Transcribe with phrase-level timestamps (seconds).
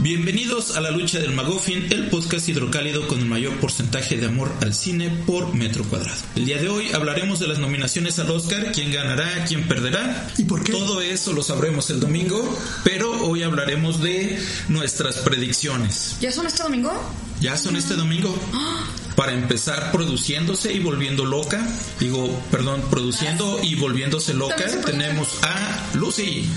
[0.00, 4.48] Bienvenidos a la lucha del Magoffin, el podcast hidrocálido con el mayor porcentaje de amor
[4.60, 6.20] al cine por metro cuadrado.
[6.36, 10.30] El día de hoy hablaremos de las nominaciones al Oscar, quién ganará, quién perderá.
[10.38, 10.70] ¿Y por qué?
[10.70, 14.38] Todo eso lo sabremos el domingo, pero hoy hablaremos de
[14.68, 16.16] nuestras predicciones.
[16.20, 16.92] ¿Ya son este domingo?
[17.40, 18.32] Ya son este domingo.
[19.16, 21.66] Para empezar produciéndose y volviendo loca,
[21.98, 26.48] digo, perdón, produciendo y volviéndose loca, tenemos a Lucy.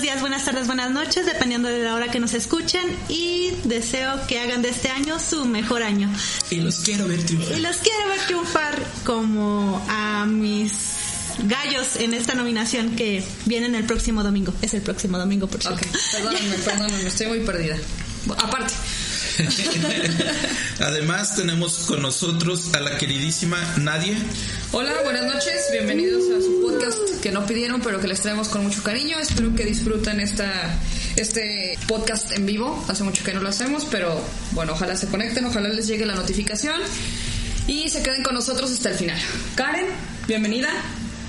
[0.00, 4.26] Buenos días, buenas tardes, buenas noches, dependiendo de la hora que nos escuchen y deseo
[4.26, 6.10] que hagan de este año su mejor año.
[6.48, 7.58] Y los quiero ver triunfar.
[7.58, 10.72] Y los quiero ver triunfar como a mis
[11.44, 14.54] gallos en esta nominación que vienen el próximo domingo.
[14.62, 15.86] Es el próximo domingo, por cierto.
[15.86, 17.76] Ok, perdónenme, perdónenme, estoy muy perdida.
[18.38, 18.72] Aparte,
[20.80, 24.16] Además tenemos con nosotros a la queridísima Nadia.
[24.72, 28.62] hola, buenas noches, bienvenidos a su podcast que no pidieron, pero que les traemos con
[28.64, 29.18] mucho cariño.
[29.18, 30.78] Espero que disfruten esta,
[31.16, 32.84] este podcast en vivo.
[32.88, 34.22] Hace mucho que no lo hacemos, pero
[34.52, 36.80] bueno, ojalá se conecten, ojalá les llegue la notificación
[37.66, 39.18] y se queden con nosotros hasta el final.
[39.54, 39.86] Karen,
[40.26, 40.68] bienvenida.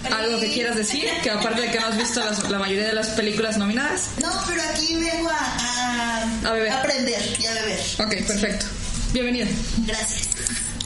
[0.10, 1.06] ¿Algo que quieras decir?
[1.24, 4.10] Que aparte de que no has visto las- la mayoría de las películas nominadas.
[4.22, 6.72] No, pero aquí vengo a, a, A beber.
[6.72, 7.80] aprender y a beber.
[8.00, 8.66] Ok, perfecto.
[9.14, 9.46] Bienvenida.
[9.86, 10.30] Gracias.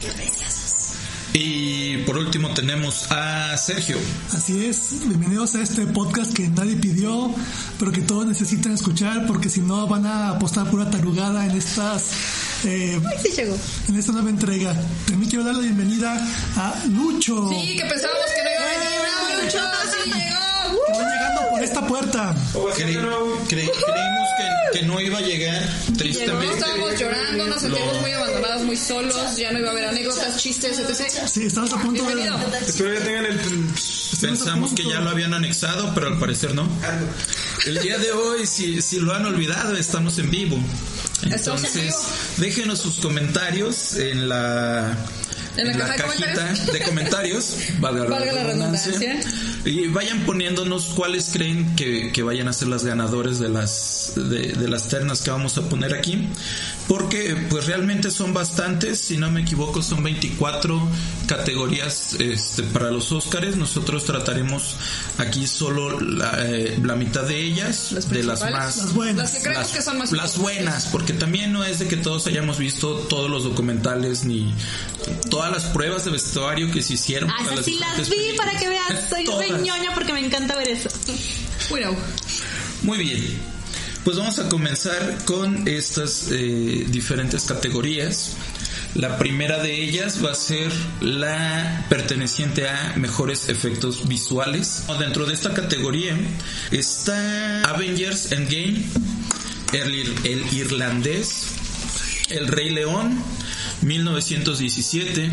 [0.00, 0.62] Qué preciosos.
[1.32, 3.98] Y por último tenemos a Sergio.
[4.34, 7.34] Así es, bienvenidos a este podcast que nadie pidió,
[7.78, 12.04] pero que todos necesitan escuchar porque si no van a apostar pura tarugada en estas
[12.66, 13.56] eh, Sí llegó.
[13.88, 14.74] en esta nueva entrega.
[15.06, 16.12] También quiero dar la bienvenida
[16.56, 17.48] a Lucho.
[17.50, 19.00] Sí, que pensábamos que no iba a venir.
[19.00, 19.58] ¡Bravo, Lucho!
[20.04, 20.86] ¡Sí llegó!
[20.86, 22.34] que va llegando por esta puerta.
[22.52, 24.28] Cre- cre- creímos
[24.72, 26.54] que, que no iba a llegar, Llegó, tristemente.
[26.54, 30.78] estábamos llorando, nos sentimos muy abandonados, muy solos, ya no iba a haber anécdotas, chistes,
[30.78, 31.26] etc.
[31.26, 32.14] Sí, estamos a punto de...
[32.14, 32.38] Bienvenido.
[32.66, 33.40] Espero ya tengan el.
[34.20, 36.68] Pensamos que ya lo habían anexado, pero al parecer no.
[37.66, 40.58] El día de hoy, si, si lo han olvidado, estamos en vivo.
[41.22, 41.94] Entonces,
[42.38, 44.96] déjenos sus comentarios en la,
[45.56, 46.72] En la caja de cajita comentarios.
[46.72, 48.92] de comentarios, valga, la Valga la redundancia.
[48.98, 49.32] redundancia.
[49.64, 54.52] Y vayan poniéndonos cuáles creen que, que vayan a ser las ganadores de las, de,
[54.52, 56.28] de las ternas que vamos a poner aquí.
[56.88, 60.80] Porque pues realmente son bastantes, si no me equivoco son 24
[61.26, 63.56] categorías este, para los Óscares.
[63.56, 64.76] Nosotros trataremos
[65.18, 68.76] aquí solo la, eh, la mitad de ellas, Las de las más...
[68.76, 69.16] Las buenas.
[69.16, 72.26] Las que creemos que son más las buenas, porque también no es de que todos
[72.26, 74.54] hayamos visto todos los documentales ni
[75.30, 77.30] todas las pruebas de vestuario que se hicieron.
[77.30, 79.10] Ah, para sí las vi para que veas.
[79.10, 80.88] Soy ñoña porque me encanta ver eso.
[81.70, 81.96] Bueno,
[82.82, 83.55] Muy bien.
[84.06, 88.36] Pues vamos a comenzar con estas eh, diferentes categorías.
[88.94, 94.84] La primera de ellas va a ser la perteneciente a mejores efectos visuales.
[95.00, 96.16] Dentro de esta categoría
[96.70, 98.84] está Avengers Endgame,
[99.72, 101.48] el, el irlandés,
[102.28, 103.20] El Rey León,
[103.82, 105.32] 1917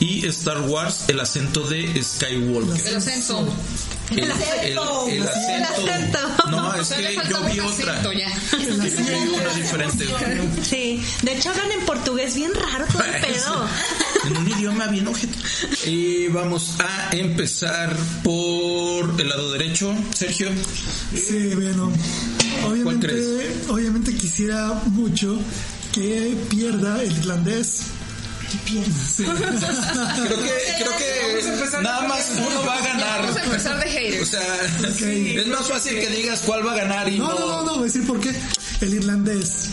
[0.00, 2.84] y Star Wars, El acento de Skywalker.
[2.84, 3.46] el ascenso.
[4.12, 4.30] El, el-
[4.72, 5.08] el acento.
[5.08, 6.18] El acento.
[6.50, 7.92] No, es que yo vi otra.
[7.92, 8.28] acento ya.
[8.52, 10.06] Yo vi una diferente.
[10.62, 13.66] Sí, de hecho hablan en portugués bien raro todo el pedo.
[14.26, 15.36] En un idioma bien ojete.
[15.90, 19.94] Y vamos a empezar por el lado derecho.
[20.14, 20.48] Sergio.
[21.14, 21.92] Sí, bueno.
[22.66, 23.68] Obviamente, crees?
[23.68, 25.38] obviamente quisiera mucho
[25.92, 27.82] que pierda el irlandés.
[28.52, 29.24] Que pierda, sí.
[29.24, 33.20] Creo que, creo que nada más uno va a ganar.
[33.22, 34.28] Vamos a empezar de O haters.
[34.28, 34.40] sea,
[34.90, 35.00] Ok.
[35.02, 37.82] es más fácil que digas cuál va a ganar y No, no, no, no, voy
[37.82, 38.30] a decir por qué.
[38.80, 39.70] El irlandés.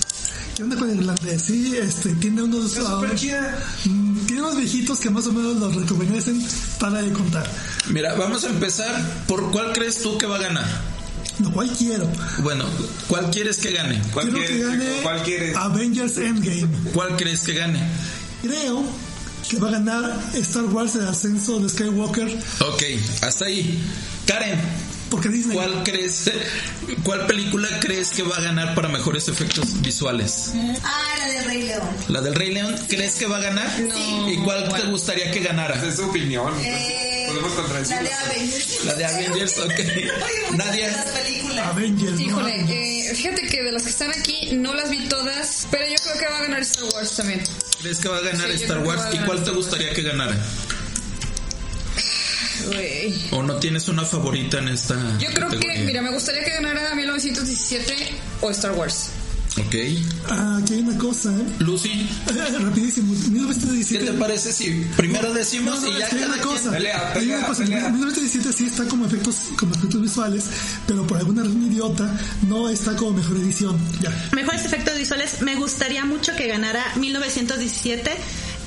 [0.56, 1.42] ¿Qué onda con el irlandés?
[1.42, 2.78] Sí, este, tiene unos...
[2.78, 6.46] mm, tiene unos viejitos que más o menos los rejuvenecen
[6.80, 7.50] para de contar.
[7.88, 10.66] Mira, vamos a empezar por cuál crees tú que va a ganar.
[11.40, 12.06] Lo cual quiero.
[12.40, 12.66] Bueno,
[13.08, 14.02] ¿cuál quieres que gane?
[14.14, 14.68] ¿Cuál quiero que quieres?
[14.70, 15.56] gane ¿Cuál quieres?
[15.56, 16.68] Avengers Endgame.
[16.94, 17.80] ¿Cuál crees que gane?
[18.42, 18.84] Creo
[19.50, 22.28] que va a ganar Star Wars el ascenso de Skywalker
[22.68, 22.84] Ok,
[23.22, 23.82] hasta ahí.
[24.26, 24.60] Karen,
[25.10, 25.56] porque Disney.
[25.56, 26.32] ¿cuál crees,
[27.04, 30.52] cuál película crees que va a ganar para mejores efectos visuales?
[30.84, 31.82] Ah, la de Rey León.
[32.08, 33.80] ¿La del Rey León crees que va a ganar?
[33.80, 34.30] No.
[34.30, 35.76] ¿Y cuál te gustaría que ganara?
[35.76, 36.54] Esa es su opinión.
[36.64, 38.04] Eh, Podemos la contradecirla.
[38.04, 38.86] de Avengers.
[38.86, 39.72] La de Avengers, ok.
[40.58, 40.88] Nadia.
[40.92, 41.68] las películas.
[41.68, 42.12] Avengers.
[42.14, 42.20] ¿no?
[42.22, 42.66] Híjole,
[43.10, 46.18] eh, fíjate que de las que están aquí no las vi todas, pero yo creo
[46.18, 47.44] que va a ganar Star Wars también.
[47.82, 49.02] ¿Crees que va a ganar Sí, Star Wars?
[49.04, 50.38] a ¿Y ganar cuál te gustaría que ganara?
[52.68, 53.14] Güey.
[53.32, 55.84] ¿O no tienes una favorita en esta Yo creo que, categoría?
[55.86, 57.96] mira, me gustaría que ganara 1917
[58.42, 59.10] o Star Wars.
[59.58, 59.76] Ok.
[60.30, 61.44] Ah, aquí hay una cosa, ¿eh?
[61.60, 62.08] Lucy,
[62.60, 63.14] Rapidísimo.
[63.14, 64.06] ¿qué 1917.
[64.06, 66.72] te parece si primero decimos No, no, y ya es que hay cada una cosa.
[66.72, 67.64] Pelea, hay una pelea, cosa.
[67.64, 67.90] pelea.
[67.90, 70.46] 1917 sí está como efectos, como efectos visuales,
[70.88, 72.16] pero por alguna razón idiota
[72.48, 73.78] no está como mejor edición.
[74.02, 74.30] Ya.
[74.34, 75.42] Mejores efectos visuales.
[75.42, 78.12] Me gustaría mucho que ganara 1917.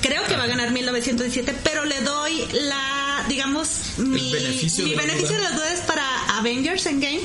[0.01, 2.33] Creo que va a ganar 1917, pero le doy
[2.67, 7.21] la, digamos, mi beneficio mi de beneficio de la duda es para Avengers Endgame,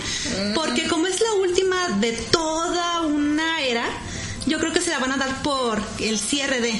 [0.54, 3.86] porque como es la última de toda una era,
[4.46, 6.74] yo creo que se la van a dar por el cierre de.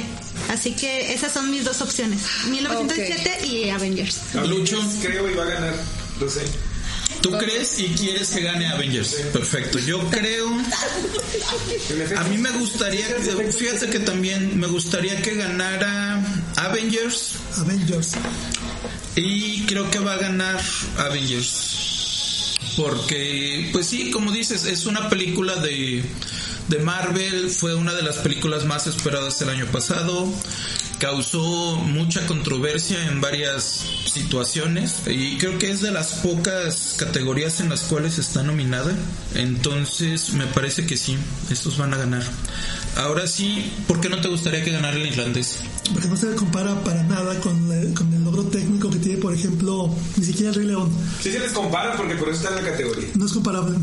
[0.49, 4.35] Así que esas son mis dos opciones, 1917 y Avengers.
[4.47, 4.81] Lucho.
[5.03, 5.75] Creo y va a ganar.
[6.21, 6.43] Lo sé.
[7.21, 9.15] ¿Tú crees y quieres que gane Avengers?
[9.33, 9.79] Perfecto.
[9.81, 10.49] Yo creo.
[12.17, 16.23] A mí me gustaría, fíjate que también me gustaría que ganara
[16.57, 18.13] Avengers Avengers.
[19.19, 20.61] Y creo que va a ganar
[20.99, 22.57] Avengers.
[22.77, 26.05] Porque, pues sí, como dices, es una película de,
[26.69, 30.33] de Marvel, fue una de las películas más esperadas el año pasado,
[30.99, 37.69] causó mucha controversia en varias situaciones y creo que es de las pocas categorías en
[37.69, 38.93] las cuales está nominada.
[39.35, 41.17] Entonces, me parece que sí,
[41.51, 42.23] estos van a ganar.
[42.97, 45.59] Ahora sí, ¿por qué no te gustaría que ganara el irlandés?
[45.93, 49.33] Porque no se compara para nada con, la- con el logro técnico que tiene, por
[49.33, 50.91] ejemplo, ni siquiera el Rey León.
[51.23, 53.09] Sí se les compara porque por eso está en la categoría.
[53.15, 53.79] No es comparable.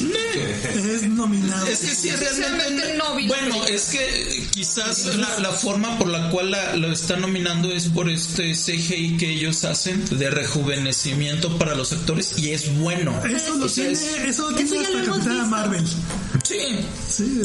[0.00, 1.66] Es nominado.
[1.66, 2.94] Es que sí, realmente.
[2.96, 7.70] No bueno, es que quizás la, la forma por la cual la, lo están nominando
[7.72, 13.12] es por este CGI que ellos hacen de rejuvenecimiento para los actores y es bueno.
[13.24, 15.46] Eso lo tiene, es- eso lo tiene ya lo hasta hemos Capitana visto.
[15.48, 15.86] Marvel.
[16.44, 16.60] sí,
[17.08, 17.42] Sí,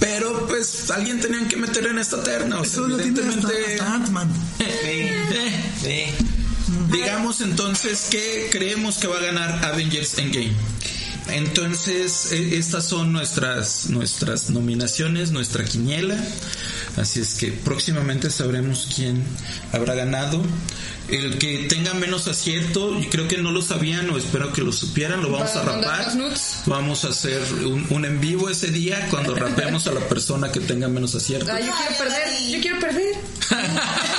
[0.00, 2.60] pero pues alguien tenían que meter en esta terna.
[2.60, 3.72] O sea, eso lo tiene hasta, evidentemente.
[3.74, 4.28] hasta Ant-Man.
[5.84, 6.12] Eh,
[6.90, 10.52] Digamos entonces que creemos que va a ganar Avengers Endgame.
[11.28, 16.16] Entonces, e- estas son nuestras nuestras nominaciones, nuestra quiniela.
[16.96, 19.22] Así es que próximamente sabremos quién
[19.72, 20.42] habrá ganado.
[21.08, 24.72] El que tenga menos acierto, y creo que no lo sabían o espero que lo
[24.72, 26.38] supieran, lo vamos a ¿Para mandar rapar.
[26.66, 30.58] Vamos a hacer un, un en vivo ese día cuando rapemos a la persona que
[30.58, 31.48] tenga menos acierto.
[31.52, 33.14] Ah, yo quiero perder, yo quiero perder.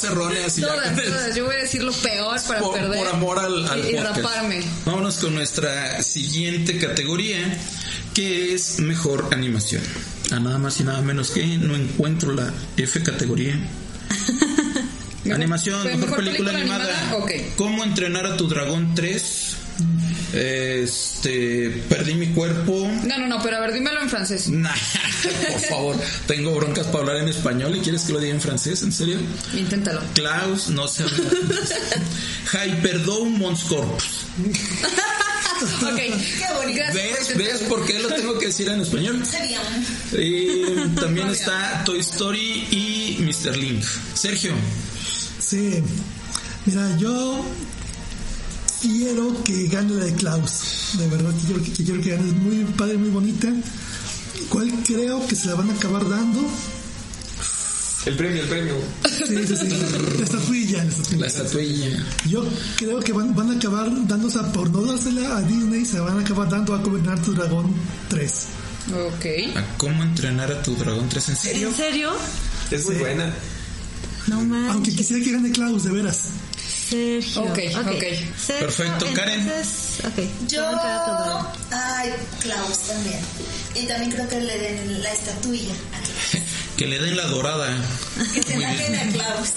[0.00, 1.10] todas erróneas y ya Todas, con eso.
[1.12, 1.34] todas.
[1.36, 2.98] Yo voy a decir lo peor para por, perder.
[2.98, 4.16] por amor al, al y, podcast.
[4.16, 4.62] raparme.
[4.84, 7.38] Vámonos con nuestra siguiente categoría,
[8.14, 9.82] que es mejor animación.
[10.30, 13.58] A nada más y nada menos que no encuentro la F categoría.
[15.32, 16.98] animación, mejor, mejor película, película animada.
[16.98, 17.30] animada, ok.
[17.56, 19.56] ¿Cómo entrenar a tu dragón 3?
[20.32, 22.90] Este, perdí mi cuerpo.
[23.04, 24.48] No, no, no, pero a ver, dímelo en francés.
[24.58, 24.70] Nah,
[25.52, 25.96] por favor,
[26.26, 29.18] tengo broncas para hablar en español y quieres que lo diga en francés, ¿en serio?
[29.54, 30.00] Inténtalo.
[30.14, 31.04] Klaus, no sé.
[32.52, 34.04] Hyperdome Mons Corpus.
[35.58, 35.96] Ok.
[35.96, 36.82] Qué bonito.
[36.94, 37.28] ¿Ves?
[37.28, 39.20] por ¿Ves por qué lo tengo que decir en español?
[40.12, 43.56] Y también está Toy Story y Mr.
[43.56, 43.82] Link.
[44.14, 44.52] Sergio,
[45.40, 45.82] Sí.
[46.64, 47.44] Mira, yo
[48.82, 50.94] quiero que gane la de Klaus.
[50.98, 52.28] De verdad, que quiero que, quiero que gane.
[52.28, 53.48] Es muy padre, muy bonita.
[54.48, 56.40] ¿Cuál creo que se la van a acabar dando?
[58.06, 58.74] El premio, el premio.
[59.04, 59.68] Sí, sí, sí.
[60.18, 61.20] La estatuilla, la estatuilla.
[61.20, 62.06] la estatuilla.
[62.28, 62.44] Yo
[62.78, 66.20] creo que van, van a acabar dándose, por no dársela a Disney, se van a
[66.20, 67.74] acabar dando a Gobernar tu Dragón
[68.08, 68.44] 3.
[68.94, 69.56] Ok.
[69.56, 71.68] ¿A cómo entrenar a tu dragón 3 en serio?
[71.68, 72.12] ¿En serio?
[72.70, 73.00] Es muy Sí.
[73.00, 73.34] buena.
[74.28, 74.72] No manches.
[74.74, 76.22] Aunque quisiera que gane Klaus, de veras.
[76.90, 77.42] Sergio.
[77.42, 78.04] Ok, ok.
[78.36, 79.40] Sergio, Perfecto, Karen.
[79.40, 80.48] entonces, ok.
[80.48, 80.62] Yo.
[80.64, 81.46] Voy a entrar a tu dragón.
[81.72, 83.20] Ay, Klaus también.
[83.74, 86.44] Y también creo que le den la estatuilla a Klaus.
[86.78, 87.76] Que le den la dorada.
[88.34, 89.48] Que se la den a Klaus.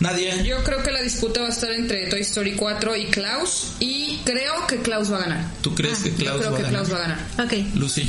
[0.00, 3.72] Nadia, Yo creo que la disputa va a estar entre Toy Story 4 y Klaus.
[3.80, 5.44] Y creo que Klaus va a ganar.
[5.62, 6.84] ¿tú crees que Yo Klaus creo va a que ganar?
[6.86, 7.26] Klaus va a ganar.
[7.44, 7.74] Ok.
[7.76, 8.08] Lucy,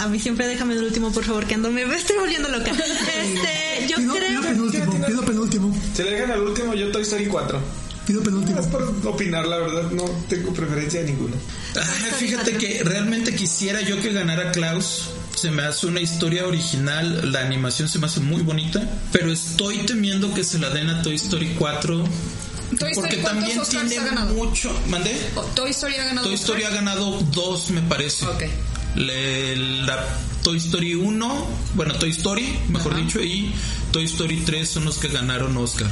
[0.00, 2.72] A mí siempre déjame el último, por favor, que ando me estoy volviendo loca.
[3.22, 4.28] Este, yo Pido, creo.
[4.30, 7.60] pido penúltimo, pido penúltimo, Se le dejan al último, yo Toy Story 4.
[8.06, 8.60] Pido penúltimo.
[8.60, 11.36] Es por opinar, la verdad, no tengo preferencia de ninguno.
[11.76, 15.10] Ah, fíjate que realmente quisiera yo que ganara Klaus.
[15.34, 19.78] Se me hace una historia original, la animación se me hace muy bonita, pero estoy
[19.78, 22.04] temiendo que se la den a Toy Story 4
[22.78, 24.34] Toy Story, porque ¿cuántos también Oscars tiene ha ganado?
[24.34, 25.16] mucho, ¿mandé?
[25.54, 26.26] Toy Story ha ganado.
[26.26, 28.24] Toy Story ha ganado dos, me parece.
[28.24, 28.44] Ok.
[28.96, 29.56] Le-
[29.86, 30.04] la
[30.42, 33.52] Toy Story 1, bueno, Toy Story, mejor dicho, y
[33.92, 35.88] Toy Story 3 son los que ganaron Oscar.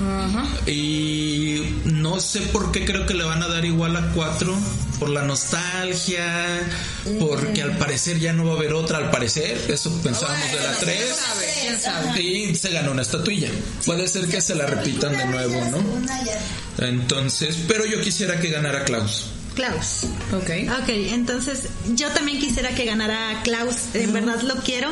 [0.00, 0.46] Ajá.
[0.70, 4.56] Y no sé por qué creo que le van a dar igual a 4,
[4.98, 6.60] por la nostalgia,
[7.18, 10.72] porque al parecer ya no va a haber otra, al parecer, eso pensábamos de la
[10.78, 10.96] 3.
[10.96, 11.54] ¿Quién sabe?
[11.62, 12.22] ¿Quién sabe?
[12.22, 13.48] Y se ganó una estatuilla.
[13.84, 15.78] Puede ser que se la repitan de nuevo, ¿no?
[16.86, 19.26] Entonces, pero yo quisiera que ganara Klaus.
[19.54, 20.04] Klaus.
[20.32, 20.50] Ok.
[20.82, 24.90] Ok, entonces yo también quisiera que ganara Klaus, en verdad lo quiero.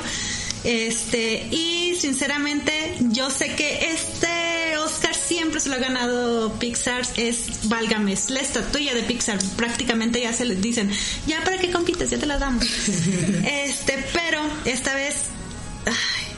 [0.64, 7.68] Este, y sinceramente, yo sé que este Oscar siempre se lo ha ganado Pixar, es
[7.68, 10.90] válgame, es la estatuilla de Pixar, prácticamente ya se les dicen,
[11.26, 12.64] ya para qué compites, ya te la damos.
[13.44, 15.14] este, pero esta vez,
[15.86, 16.28] ay,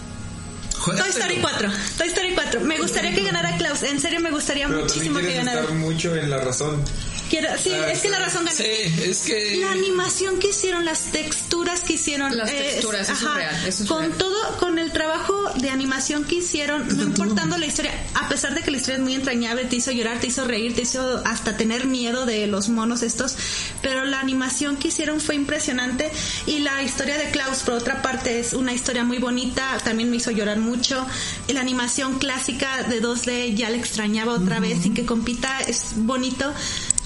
[0.85, 1.11] Toy.
[1.11, 4.81] Story 4, Toy Story 4, me gustaría que ganara Klaus, en serio me gustaría Pero
[4.81, 5.61] muchísimo que ganara.
[5.63, 6.83] estar mucho en la razón.
[7.31, 8.57] Quiero, sí, es que la razón gana.
[8.57, 9.57] Sí, es que.
[9.61, 12.37] La animación que hicieron, las texturas que hicieron.
[12.37, 14.19] Las eh, texturas, eso es real, eso es con real.
[14.19, 18.63] todo, con el trabajo de animación que hicieron, no importando la historia, a pesar de
[18.63, 21.57] que la historia es muy entrañable, te hizo llorar, te hizo reír, te hizo hasta
[21.57, 23.37] tener miedo de los monos estos,
[23.81, 26.11] pero la animación que hicieron fue impresionante
[26.47, 30.17] y la historia de Klaus, por otra parte, es una historia muy bonita, también me
[30.17, 31.07] hizo llorar mucho.
[31.49, 36.53] La animación clásica de 2D ya la extrañaba otra vez y que compita es bonito.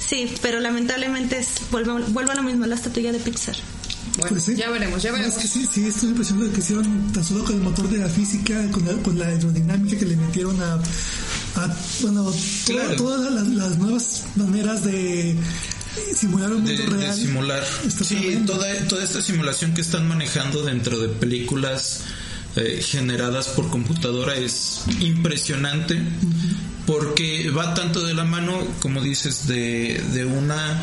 [0.06, 3.56] Sí, pero lamentablemente es, vuelvo, vuelvo a lo mismo, la estatuilla de Pixar.
[4.18, 4.54] Bueno, Pues sí.
[4.54, 5.36] ya veremos, ya No, veremos.
[5.36, 8.08] es que sí, sí, estoy impresionado que hicieron tan solo con el motor de la
[8.08, 12.96] física, con la, con la aerodinámica que le metieron a, a bueno, to- Claro.
[12.96, 15.36] todas las, las nuevas maneras de
[16.14, 17.16] simular un de, mundo de real.
[17.16, 17.64] simular.
[17.86, 22.02] Está Sí, toda, toda esta simulación que están manejando dentro de películas
[22.56, 26.00] eh, generadas por computadora es impresionante
[26.86, 30.82] porque va tanto de la mano, como dices, de, de una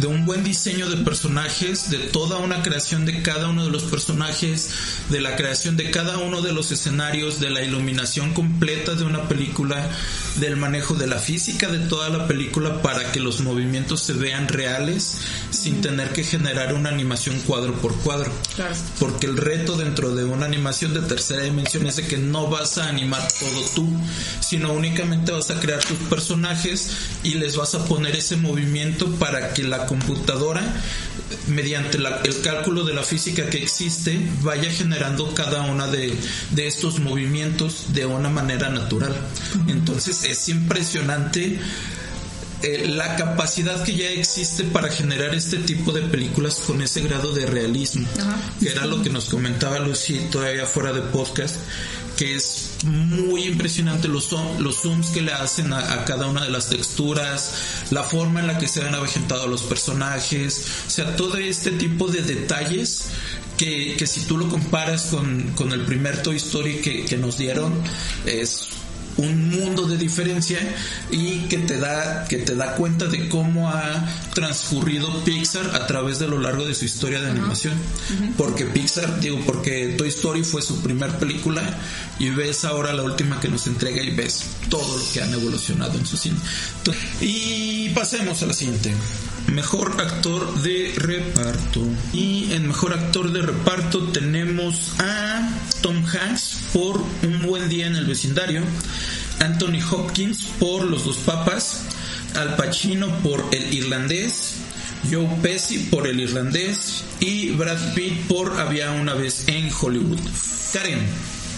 [0.00, 3.84] de un buen diseño de personajes, de toda una creación de cada uno de los
[3.84, 4.70] personajes,
[5.10, 9.28] de la creación de cada uno de los escenarios, de la iluminación completa de una
[9.28, 9.90] película,
[10.36, 14.48] del manejo de la física de toda la película para que los movimientos se vean
[14.48, 15.18] reales
[15.50, 18.32] sin tener que generar una animación cuadro por cuadro.
[18.54, 18.74] Claro.
[18.98, 22.78] Porque el reto dentro de una animación de tercera dimensión es de que no vas
[22.78, 23.88] a animar todo tú,
[24.40, 26.90] sino únicamente vas a crear tus personajes
[27.22, 30.62] y les vas a poner ese movimiento para que la computadora,
[31.48, 36.14] mediante la- el cálculo de la física que existe, vaya generando cada una de,
[36.52, 39.14] de estos movimientos de una manera natural.
[39.66, 41.58] Entonces es impresionante
[42.62, 47.32] eh, la capacidad que ya existe para generar este tipo de películas con ese grado
[47.32, 48.36] de realismo, Ajá.
[48.60, 51.56] que era lo que nos comentaba Lucy todavía fuera de podcast,
[52.16, 56.44] que es muy impresionante los, zoom- los zooms que le hacen a, a cada una
[56.44, 57.52] de las texturas,
[57.90, 62.08] la forma en la que se han avejentado los personajes, o sea, todo este tipo
[62.08, 63.04] de detalles
[63.56, 67.36] que, que si tú lo comparas con, con el primer Toy Story que, que nos
[67.38, 67.72] dieron,
[68.26, 68.68] es
[69.20, 70.58] un mundo de diferencia
[71.10, 76.18] y que te da que te da cuenta de cómo ha transcurrido Pixar a través
[76.18, 77.74] de lo largo de su historia de animación.
[78.36, 81.62] Porque Pixar digo porque Toy Story fue su primer película
[82.18, 85.98] y ves ahora la última que nos entrega y ves todo lo que han evolucionado
[85.98, 86.36] en su cine.
[87.20, 88.92] Y pasemos a la siguiente
[89.54, 91.82] Mejor actor de reparto.
[92.12, 95.48] Y en mejor actor de reparto tenemos a
[95.82, 98.62] Tom Hanks por Un buen día en el vecindario,
[99.40, 101.82] Anthony Hopkins por Los dos papas,
[102.36, 104.54] Al Pacino por El irlandés,
[105.10, 110.20] Joe Pesci por El irlandés y Brad Pitt por Había una vez en Hollywood.
[110.72, 111.00] Karen,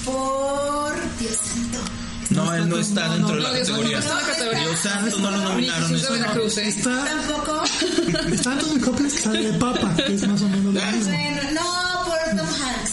[0.07, 2.02] Por Dios santo.
[2.35, 3.99] No, él no está dentro de No, la Dios santo, categoría.
[3.99, 4.61] no está en la categoría.
[4.63, 5.93] Dios santo, no lo nominaron.
[5.93, 6.13] De eso no.
[6.21, 6.69] Veracruz, ¿eh?
[6.69, 7.63] Está, Tampoco.
[8.33, 11.05] está Anthony Hopkins que sale de papa, que es más o menos lo mismo.
[11.13, 12.93] Bueno, no, por Tom Hanks.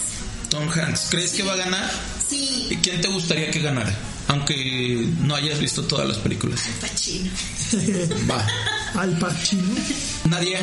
[0.49, 1.89] Tom Hanks, ¿crees que va a ganar?
[2.27, 3.93] Sí, ¿Y quién te gustaría que ganara?
[4.29, 6.65] Aunque no hayas visto todas las películas.
[6.67, 7.31] Al Pacino.
[8.29, 8.47] Va.
[9.01, 9.63] Al Pacino.
[10.25, 10.59] Nadia.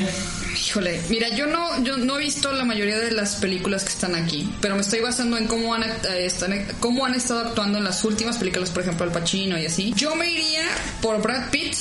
[0.69, 4.15] Híjole, mira, yo no, yo no he visto la mayoría de las películas que están
[4.15, 5.91] aquí, pero me estoy basando en cómo han, eh,
[6.25, 9.93] están- cómo han estado actuando en las últimas películas, por ejemplo, Al Pacino y así.
[9.97, 10.65] Yo me iría
[11.03, 11.75] por Brad Pitt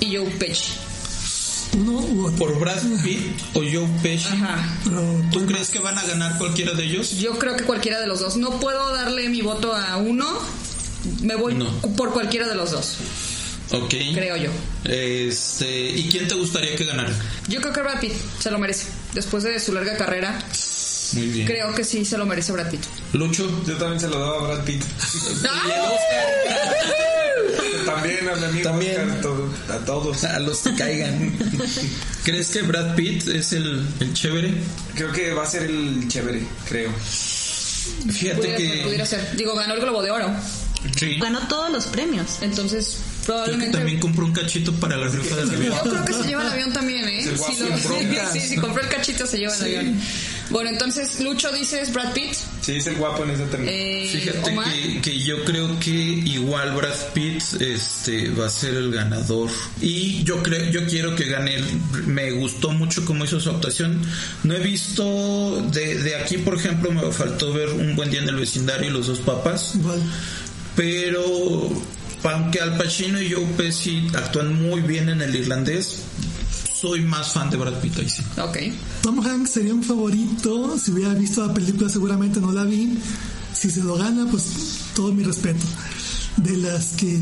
[0.00, 0.72] y Joe Pesci.
[1.78, 2.36] Uno u otro.
[2.38, 3.20] ¿Por Brad Pitt
[3.54, 4.28] o Joe Pesci?
[4.28, 4.68] Ajá.
[4.84, 7.12] Pero, ¿Tú crees que van a ganar cualquiera de ellos?
[7.18, 8.36] Yo creo que cualquiera de los dos.
[8.36, 10.26] No puedo darle mi voto a uno.
[11.22, 11.70] Me voy No.
[11.96, 12.96] por cualquiera de los dos,
[13.72, 13.94] Ok.
[14.14, 14.50] creo yo.
[14.84, 17.10] Este, ¿y quién te gustaría que ganara?
[17.48, 18.86] Yo creo que Brad Pitt se lo merece.
[19.14, 20.38] Después de su larga carrera,
[21.14, 21.46] Muy bien.
[21.46, 22.80] creo que sí se lo merece Brad Pitt.
[23.12, 23.50] Lucho.
[23.66, 24.82] Yo también se lo daba a Brad Pitt.
[27.86, 29.00] También a mi amigo También.
[29.00, 30.24] Oscar, todo- a todos.
[30.24, 31.32] A los que caigan.
[32.24, 34.54] ¿Crees que Brad Pitt es el, el chévere?
[34.94, 36.92] Creo que va a ser el chévere, creo.
[38.10, 39.36] Fíjate Pudiera que ser, pudiera ser.
[39.36, 40.30] Digo, ganó el Globo de Oro.
[40.96, 41.16] Sí.
[41.18, 42.38] Ganó todos los premios.
[42.42, 43.78] Entonces, Creo que probablemente.
[43.78, 45.74] también compró un cachito para la rifa del avión.
[45.84, 47.22] Yo creo que se lleva el avión también, ¿eh?
[47.22, 48.32] Se Si, broncas.
[48.32, 50.00] sí, si compró el cachito, se lleva el avión.
[50.50, 52.32] Bueno, entonces, Lucho dices Brad Pitt.
[52.60, 53.74] Sí, es el guapo en esa terminal.
[53.74, 58.90] Eh, Fíjate que, que yo creo que igual Brad Pitt este va a ser el
[58.90, 59.48] ganador
[59.80, 61.64] y yo creo yo quiero que gane él.
[62.06, 64.02] me gustó mucho cómo hizo su actuación
[64.42, 68.28] no he visto de, de aquí por ejemplo me faltó ver un buen día en
[68.28, 70.02] el vecindario y los dos papas Igual.
[70.80, 71.68] Pero
[72.24, 75.98] aunque Al Pacino y Joe Pesci actúan muy bien en el irlandés
[76.74, 78.56] soy más fan de Brad Pitt ahí sí Ok.
[79.02, 80.78] Tom Hanks sería un favorito.
[80.78, 82.96] Si hubiera visto la película, seguramente no la vi.
[83.52, 84.44] Si se lo gana, pues
[84.94, 85.66] todo mi respeto.
[86.38, 87.18] De las que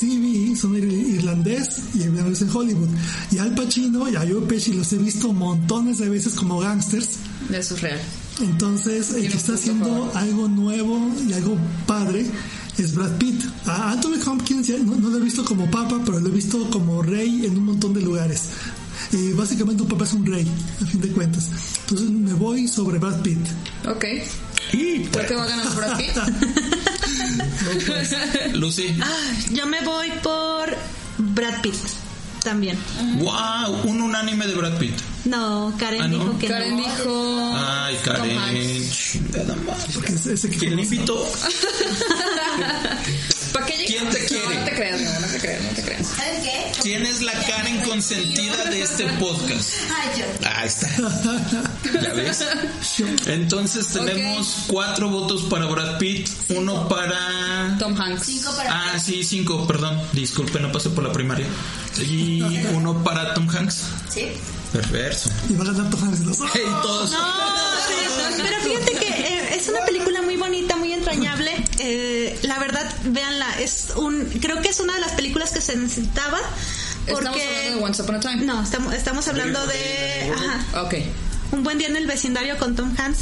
[0.00, 2.88] sí vi, son ir- irlandés y vez en Hollywood.
[3.30, 7.10] Y Al Pacino y a Joe Pesci los he visto montones de veces como gangsters.
[7.52, 8.00] Eso es real.
[8.40, 11.56] Entonces, el que está haciendo algo nuevo y algo
[11.86, 12.26] padre
[12.78, 13.42] es Brad Pitt.
[13.66, 16.68] A Anthony Hopkins ya no, no lo he visto como papa, pero lo he visto
[16.70, 18.50] como rey en un montón de lugares.
[19.12, 20.46] Eh, básicamente un papa es un rey,
[20.80, 21.48] a fin de cuentas.
[21.82, 23.38] Entonces me voy sobre Brad Pitt.
[23.88, 24.04] Ok.
[25.12, 26.16] ¿Por qué va a ganar Brad Pitt?
[28.54, 28.94] Lucy
[29.52, 30.76] Yo me voy por
[31.18, 31.74] Brad Pitt
[32.42, 32.78] también.
[33.18, 36.18] wow un unánime de Brad Pitt No, Karen Ah, ¿no?
[36.18, 36.82] dijo que Karen no.
[36.82, 37.52] dijo.
[37.54, 38.82] Ay, Karen, madre.
[39.94, 40.94] Porque es ese que ¿Quién le conoce.
[40.96, 41.28] invitó?
[43.52, 44.44] ¿Para qué ¿Quién te quiere?
[44.54, 46.06] No, no te creas, no, no te creas, no te creas.
[46.06, 46.72] ¿Saben qué?
[46.82, 49.70] ¿Quién es la Karen consentida de este podcast?
[49.90, 50.48] Ay, yo.
[50.48, 50.88] Ahí está.
[52.00, 52.44] ¿Ya ves?
[53.26, 57.76] Entonces tenemos cuatro votos para Brad Pitt, uno para...
[57.78, 58.24] Tom Hanks.
[58.26, 60.00] Cinco para Ah, sí, cinco, perdón.
[60.12, 61.46] Disculpe, no pasé por la primaria.
[62.00, 62.40] Y
[62.74, 63.82] uno para Tom Hanks.
[64.08, 64.28] Sí.
[64.72, 65.30] Perverso.
[65.48, 66.20] Y va a Tom Hanks.
[66.20, 67.10] Los- Hey, todos.
[67.10, 67.18] No,
[67.88, 71.52] pero, pero fíjate que eh, es una película muy bonita, muy entrañable.
[71.78, 75.76] Eh, la verdad, véanla, es un, creo que es una de las películas que se
[75.76, 76.38] necesitaba
[77.06, 78.36] Estamos porque hablando de Once Upon a Time.
[78.44, 80.94] no, estamos, estamos hablando de ajá, Ok.
[81.52, 83.20] un buen día en el vecindario con Tom Hanks.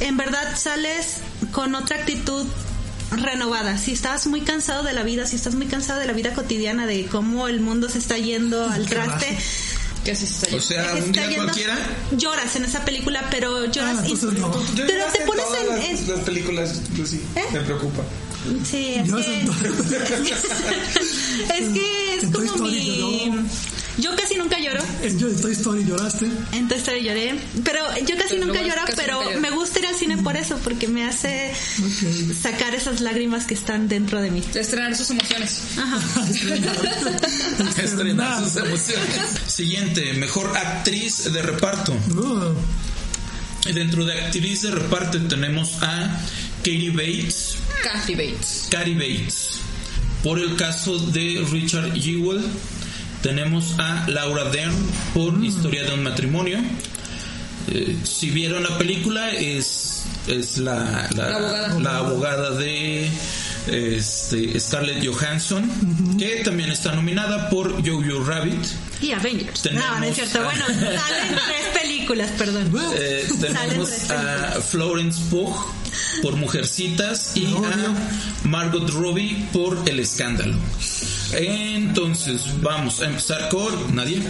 [0.00, 1.18] En verdad sales
[1.52, 2.46] con otra actitud
[3.12, 3.78] renovada.
[3.78, 6.86] Si estás muy cansado de la vida, si estás muy cansado de la vida cotidiana,
[6.86, 9.38] de cómo el mundo se está yendo al traste.
[10.04, 11.78] ¿Qué se está O sea, se un está día yendo- cualquiera.
[12.12, 14.52] lloras en esa película, pero lloras Ah, y- entonces no.
[14.74, 17.20] Yo pero te pones todas en, las, en- las películas, Lucy.
[17.36, 17.40] ¿Eh?
[17.52, 18.02] Me preocupa.
[18.68, 19.52] Sí, es que, siento-
[21.54, 23.30] es que es como mi...
[24.02, 24.82] Yo casi nunca lloro.
[25.02, 26.26] En Yo- Toy Story lloraste.
[26.52, 27.38] En Toy Story lloré.
[27.64, 30.18] Pero yo casi Pero nunca luego lloro, casi pero nunca me gusta ir al cine
[30.18, 31.52] por eso, porque me hace
[32.42, 34.42] sacar esas lágrimas que están dentro de mí.
[34.54, 35.60] Estrenar sus emociones.
[35.78, 36.00] Ajá.
[37.82, 39.06] Estrenar sus emociones.
[39.46, 41.94] Siguiente, mejor actriz de reparto.
[42.14, 42.54] No,
[43.72, 46.20] Dentro de actriz de reparto tenemos a
[46.58, 48.66] Katie Bates, Kathy Bates.
[48.70, 49.50] Cary Bates.
[50.24, 52.42] Por el caso de Richard Jewell,
[53.22, 54.74] tenemos a Laura Dern
[55.14, 56.58] por Historia de un matrimonio.
[57.68, 61.80] Eh, si vieron la película, es, es la, la, La abogada.
[61.80, 63.08] la abogada de
[63.68, 65.70] este, Scarlett Johansson,
[66.18, 68.64] que también está nominada por Jojo Rabbit.
[69.00, 69.62] Y Avengers.
[69.62, 70.40] Tenemos no, no es cierto.
[70.40, 72.72] a- Bueno, salen tres películas, perdón.
[72.98, 75.54] Eh, tenemos a Florence Pugh
[76.22, 77.94] por Mujercitas y a
[78.44, 80.56] Margot Robbie por El Escándalo.
[81.32, 84.22] Entonces, vamos a empezar con Nadie.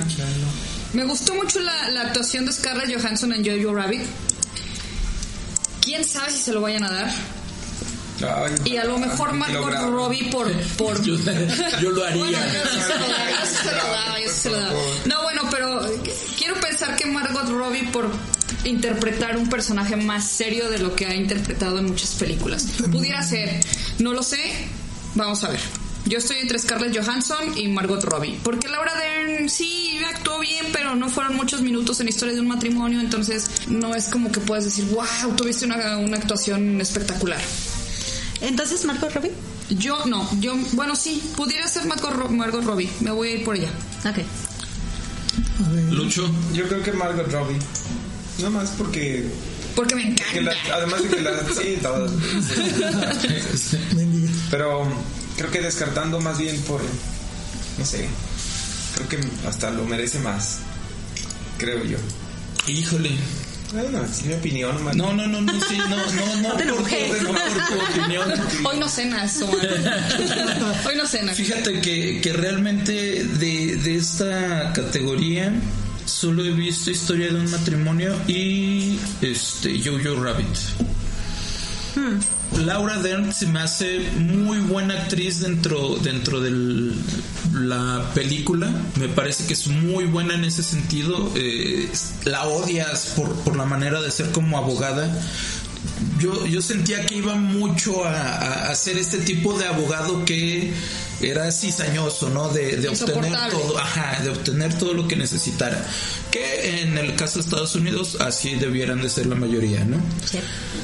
[0.93, 4.03] Me gustó mucho la, la actuación de Scarlett Johansson en Jojo Rabbit.
[5.81, 7.11] ¿Quién sabe si se lo vayan a dar?
[8.23, 9.73] Ay, Y a lo mejor Margot.
[9.91, 10.53] Robbie por...
[10.77, 11.03] por...
[11.03, 11.17] Yo,
[11.81, 12.19] yo lo haría.
[12.19, 14.61] Bueno, yo sí se lo daba, yo sí se lo daba, yo sí se lo
[14.61, 14.75] daba.
[15.07, 16.01] No, bueno, pero eh,
[16.39, 18.09] quiero pensar que Margot Robbie por
[18.65, 22.65] interpretar un personaje más serio de lo que ha interpretado en muchas películas.
[22.93, 23.61] Pudiera ser,
[23.99, 24.39] no lo sé,
[25.15, 25.61] vamos a ver.
[26.05, 28.39] Yo estoy entre Scarlett Johansson y Margot Robbie.
[28.43, 32.41] Porque Laura Dern sí actuó bien, pero no fueron muchos minutos en la historia de
[32.41, 33.01] un matrimonio.
[33.01, 37.41] Entonces no es como que puedes decir, wow, tuviste una, una actuación espectacular.
[38.41, 39.31] Entonces, Marco Robbie.
[39.71, 42.91] Yo no, yo, bueno, sí, pudiera ser Margot, Ro- Margot Robbie.
[43.01, 43.71] Me voy a ir por ella.
[44.01, 44.19] Ok.
[45.65, 45.85] a ver.
[45.93, 46.29] Lucho.
[46.53, 47.57] Yo creo que Margot Robbie.
[48.41, 49.25] No más porque.
[49.77, 50.41] Porque me que encanta.
[50.69, 51.33] la- además de que la.
[51.55, 52.11] Sí, todas.
[53.95, 54.31] Mendiga.
[54.51, 54.87] Pero
[55.43, 56.81] creo que descartando más bien por.
[57.77, 58.09] No sé.
[58.95, 60.61] Creo que hasta lo merece más.
[61.59, 61.99] Creo yo.
[62.69, 63.11] Híjole.
[63.73, 64.97] Bueno, es mi opinión, man.
[64.97, 67.19] No, no, no, no, sí, no, no, no, te por, enojes.
[67.19, 68.33] tu, no por tu opinión.
[68.65, 69.41] Hoy no cenas.
[70.87, 71.37] Hoy no cenas.
[71.37, 72.93] Fíjate que, que realmente
[73.25, 75.53] de, de esta categoría
[76.05, 80.57] solo he visto historia de un matrimonio y este Jojo Rabbit.
[82.59, 86.51] Laura Dern se me hace muy buena actriz dentro dentro de
[87.53, 88.71] la película.
[88.99, 91.31] Me parece que es muy buena en ese sentido.
[91.35, 91.91] Eh,
[92.25, 95.11] la odias por, por la manera de ser como abogada
[96.19, 100.73] yo, yo sentía que iba mucho a, hacer este tipo de abogado que
[101.21, 102.49] era cizañoso, ¿no?
[102.49, 105.85] De, obtener todo, ajá, de obtener todo lo que necesitara.
[106.31, 109.99] Que en el caso de Estados Unidos así debieran de ser la mayoría, ¿no?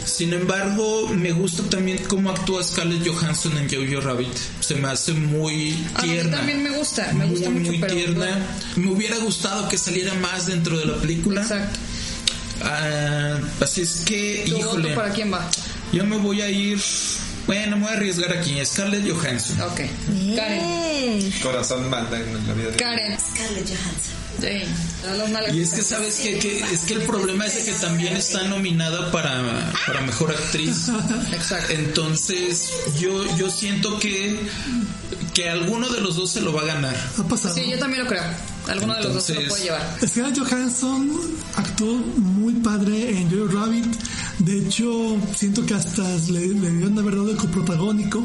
[0.04, 4.34] Sin embargo, me gusta también cómo actúa Scarlett Johansson en Jojo Rabbit.
[4.60, 6.22] Se me hace muy tierna.
[6.22, 7.72] A mí también me gusta, me gusta mucho.
[7.72, 8.46] Muy tierna.
[8.76, 11.42] Me hubiera gustado que saliera más dentro de la película.
[11.42, 11.78] Exacto.
[12.62, 14.94] Ah, así es que, híjole.
[14.94, 15.48] ¿Para quién va?
[15.92, 16.80] Yo me voy a ir.
[17.46, 18.62] Bueno, me voy a arriesgar aquí.
[18.64, 19.60] Scarlett Johansson.
[19.62, 19.80] Ok.
[20.36, 21.32] Karen.
[21.42, 23.18] Corazón manda en la vida de Karen.
[23.18, 24.18] Scarlett Johansson.
[24.40, 24.64] Sí.
[25.52, 29.10] Y es que sabes que, que, es que el problema es que también está nominada
[29.10, 30.88] para, para mejor actriz.
[31.32, 31.72] Exacto.
[31.72, 34.38] Entonces, yo, yo siento que,
[35.34, 36.96] que alguno de los dos se lo va a ganar.
[37.18, 37.54] Ha pasado.
[37.54, 38.22] Sí, yo también lo creo.
[38.68, 39.98] Alguno de los dos se lo puede llevar.
[40.06, 41.10] Scarlett Johansson
[41.56, 43.86] actuó muy padre en Jojo Rabbit.
[44.40, 48.22] De hecho, siento que hasta le, le dieron haber dado el coprotagónico.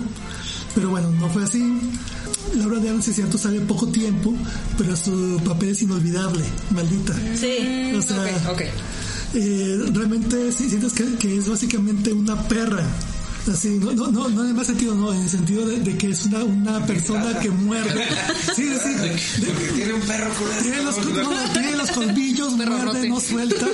[0.76, 1.80] Pero bueno, no fue así.
[2.56, 4.34] Laura de sí es cierto, sale poco tiempo,
[4.78, 7.14] pero su papel es inolvidable, maldita.
[7.36, 7.92] Sí.
[7.96, 8.24] O sea,
[9.34, 12.84] eh, realmente sí, sientes que, que es básicamente una perra.
[13.52, 15.98] Así, no, no, no, no en el más sentido, no, en el sentido de, de
[15.98, 18.04] que es una, una persona que muerde.
[18.56, 20.62] Sí, sí, de- Porque tiene un perro culero.
[20.62, 23.68] tiene los, no, tiene los colmillos, Perro muerde, no suelta.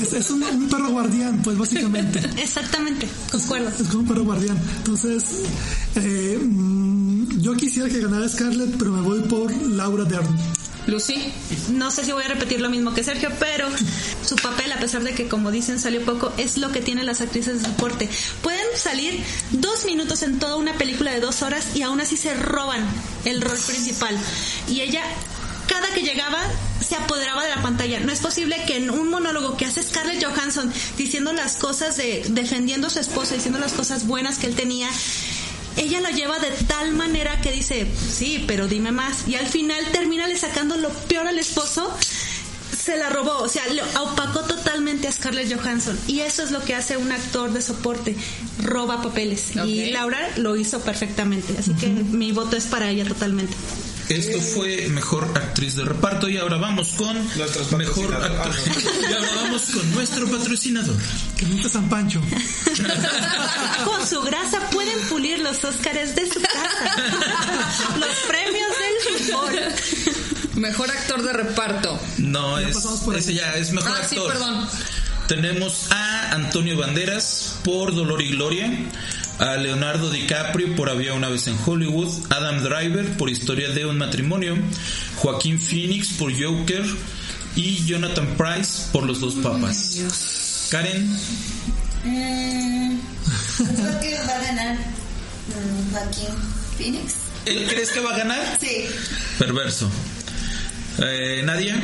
[0.00, 2.18] Es, es un, un perro guardián, pues básicamente.
[2.36, 3.68] Exactamente, concuerdo.
[3.68, 4.58] Es como un perro guardián.
[4.78, 5.24] Entonces,
[5.96, 10.26] eh, mm, yo quisiera que ganara Scarlett, pero me voy por Laura Dern.
[10.86, 11.32] Lucy.
[11.70, 13.68] No sé si voy a repetir lo mismo que Sergio, pero
[14.24, 17.20] su papel, a pesar de que, como dicen, salió poco, es lo que tienen las
[17.20, 18.08] actrices de soporte.
[18.42, 22.34] Pueden salir dos minutos en toda una película de dos horas y aún así se
[22.34, 22.86] roban
[23.24, 24.16] el rol principal.
[24.68, 25.02] Y ella,
[25.68, 26.40] cada que llegaba,
[26.82, 28.00] se apoderaba de la pantalla.
[28.00, 32.24] No es posible que en un monólogo que hace Scarlett Johansson diciendo las cosas de
[32.28, 34.88] defendiendo a su esposo, diciendo las cosas buenas que él tenía,
[35.76, 39.28] ella lo lleva de tal manera que dice, sí, pero dime más.
[39.28, 41.94] Y al final termina le sacando lo peor al esposo.
[42.76, 45.98] Se la robó, o sea, le opacó totalmente a Scarlett Johansson.
[46.08, 48.16] Y eso es lo que hace un actor de soporte,
[48.62, 49.54] roba papeles.
[49.64, 49.90] Y.
[49.90, 51.54] Laura lo hizo perfectamente.
[51.58, 53.54] Así que mi voto es para ella totalmente.
[54.08, 57.16] Esto fue mejor actriz de reparto y ahora vamos con
[57.78, 58.54] mejor actor.
[59.10, 60.96] Y ahora vamos con nuestro patrocinador.
[61.36, 62.20] Que nunca San Pancho.
[63.84, 66.96] Con su grasa pueden pulir los Óscares de su casa.
[67.98, 69.58] Los premios del fútbol.
[70.60, 71.98] Mejor actor de reparto.
[72.18, 72.76] No, es,
[73.16, 74.32] ese ya es mejor Ah, sí, actor.
[74.32, 74.68] perdón.
[75.28, 78.70] Tenemos a Antonio Banderas por Dolor y Gloria,
[79.42, 83.98] a Leonardo DiCaprio por Había una vez en Hollywood, Adam Driver por Historia de un
[83.98, 84.56] matrimonio,
[85.16, 86.84] Joaquín Phoenix por Joker
[87.56, 90.68] y Jonathan Price por Los dos papas.
[90.70, 91.18] Karen,
[92.04, 92.98] Mm,
[93.58, 96.28] creo que va a ganar mm, Joaquín
[96.76, 97.14] Phoenix.
[97.46, 98.58] ¿él crees que va a ganar?
[98.60, 98.86] Sí.
[99.38, 99.88] Perverso.
[100.98, 101.80] Eh, Nadia,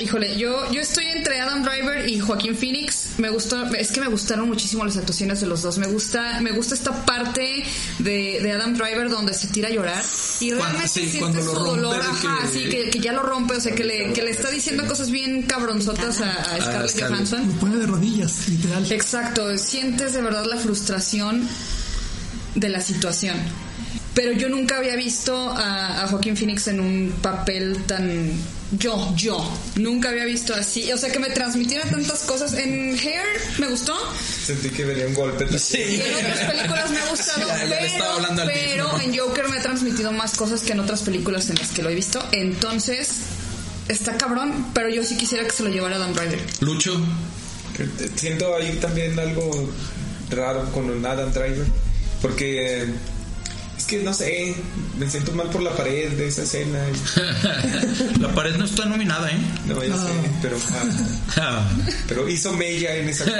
[0.00, 3.06] Híjole, yo, yo estoy entre Adam Driver y Joaquín Phoenix.
[3.18, 5.76] Me gustó, es que me gustaron muchísimo las actuaciones de los dos.
[5.78, 7.64] Me gusta, me gusta esta parte
[7.98, 10.04] de, de Adam Driver donde se tira a llorar
[10.40, 13.22] y Cuando- realmente sí, lo su rompe, dolor, ajá, que- así que, que ya lo
[13.24, 16.90] rompe, o sea que le, que le está diciendo cosas bien cabronzotas a, a Scarlett
[16.90, 17.08] Scarlett.
[17.10, 17.48] Johansson.
[17.48, 18.92] Lo pone de rodillas, literal.
[18.92, 21.48] Exacto, sientes de verdad la frustración
[22.54, 23.36] de la situación.
[24.18, 28.32] Pero yo nunca había visto a, a Joaquín Phoenix en un papel tan
[28.72, 29.48] yo, yo.
[29.76, 30.90] Nunca había visto así.
[30.92, 32.54] O sea, que me transmitiera tantas cosas.
[32.54, 33.22] En Hair
[33.58, 33.96] me gustó.
[34.44, 35.44] Sentí que venía un golpe.
[35.44, 37.46] Y en otras películas me ha gustado.
[38.44, 41.84] Pero en Joker me ha transmitido más cosas que en otras películas en las que
[41.84, 42.20] lo he visto.
[42.32, 43.10] Entonces,
[43.86, 44.72] está cabrón.
[44.74, 46.40] Pero yo sí quisiera que se lo llevara Dan Driver.
[46.58, 47.00] Lucho,
[48.16, 49.70] Siento ahí también algo
[50.28, 51.66] raro con Adam Driver.
[52.20, 52.88] Porque
[53.88, 54.54] que no sé,
[54.98, 56.78] me siento mal por la pared de esa escena.
[58.20, 59.38] la pared no está nominada, ¿eh?
[59.66, 60.10] No, ya sé,
[60.42, 60.84] pero, ah,
[61.38, 61.66] Ah,
[62.06, 63.24] pero hizo Mella en esa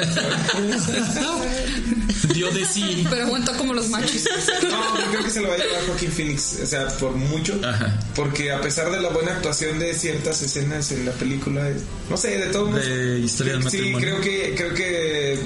[2.33, 3.07] dio de sí.
[3.11, 4.25] Pero aguantó como los machos.
[4.63, 7.61] No, yo creo que se lo va a llevar Joaquín Phoenix, o sea, por mucho.
[7.63, 8.01] Ajá.
[8.17, 11.69] Porque a pesar de la buena actuación de ciertas escenas en la película,
[12.09, 12.73] no sé, de todo.
[12.73, 15.39] De Historia del Sí, creo que, creo que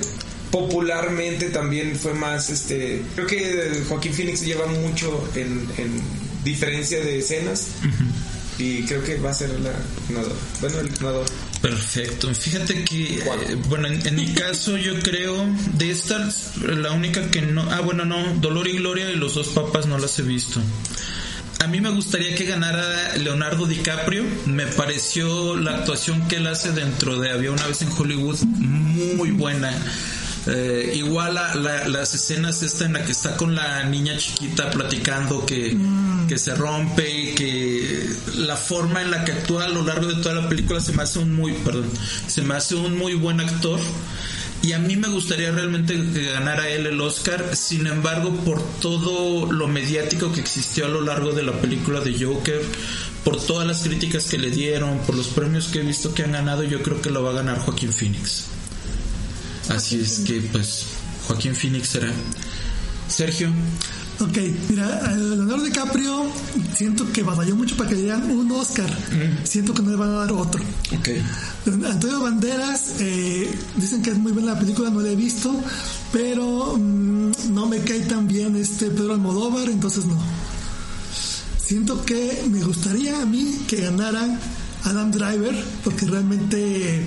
[0.53, 6.01] popularmente también fue más, este, creo que Joaquín Phoenix lleva mucho en, en
[6.45, 7.67] diferencia de escenas.
[8.59, 9.73] Y creo que va a ser la
[10.09, 10.35] ganadora.
[10.61, 11.27] Bueno, el ganador.
[11.63, 12.33] Perfecto.
[12.35, 13.23] Fíjate que, eh,
[13.69, 17.63] bueno, en, en mi caso yo creo de estas, la única que no...
[17.73, 20.61] Ah, bueno, no, Dolor y Gloria y Los Dos Papas no las he visto.
[21.61, 24.25] A mí me gustaría que ganara Leonardo DiCaprio.
[24.47, 29.31] Me pareció la actuación que él hace dentro de Había una vez en Hollywood muy
[29.31, 29.73] buena.
[30.47, 34.71] Eh, igual la- la- las escenas esta en la que está con la niña chiquita
[34.71, 35.77] platicando que,
[36.29, 40.21] que se rompe y que la forma en la que actúa a lo largo de
[40.21, 41.89] toda la película se me hace un muy perdón
[42.27, 43.79] se me hace un muy buen actor.
[44.65, 47.57] Y a mí me gustaría realmente que ganara él el Oscar.
[47.57, 52.17] Sin embargo por todo lo mediático que existió a lo largo de la película de
[52.25, 52.61] Joker
[53.25, 56.33] por todas las críticas que le dieron por los premios que he visto que han
[56.33, 58.47] ganado yo creo que lo va a ganar Joaquín Phoenix
[59.69, 60.87] Así es que, pues,
[61.27, 62.13] Joaquín Phoenix será.
[63.09, 63.53] Sergio,
[64.21, 66.31] Ok, mira, Leonardo DiCaprio
[66.77, 68.89] siento que batalló mucho para que le dieran un Oscar.
[69.43, 70.63] Siento que no le van a dar otro.
[70.97, 71.09] ok.
[71.87, 75.53] Antonio Banderas, eh, dicen que es muy buena la película, no la he visto,
[76.13, 80.17] pero mm, no me cae tan bien este Pedro Almodóvar, entonces no.
[81.65, 84.39] Siento que me gustaría a mí que ganara
[84.85, 87.03] Adam Driver, porque realmente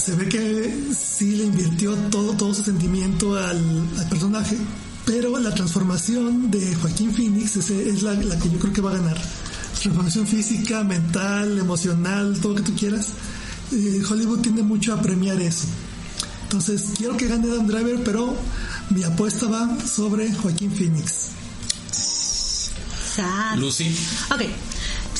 [0.00, 4.56] se ve que sí le invirtió todo, todo su sentimiento al, al personaje,
[5.04, 8.92] pero la transformación de Joaquín Phoenix es, es la, la que yo creo que va
[8.92, 9.20] a ganar.
[9.80, 13.08] Transformación física, mental, emocional, todo lo que tú quieras.
[13.72, 15.66] Eh, Hollywood tiende mucho a premiar eso.
[16.44, 18.34] Entonces, quiero que gane Adam Driver, pero
[18.90, 21.28] mi apuesta va sobre Joaquín Phoenix.
[23.14, 23.58] Sad.
[23.58, 23.94] Lucy,
[24.32, 24.42] Ok,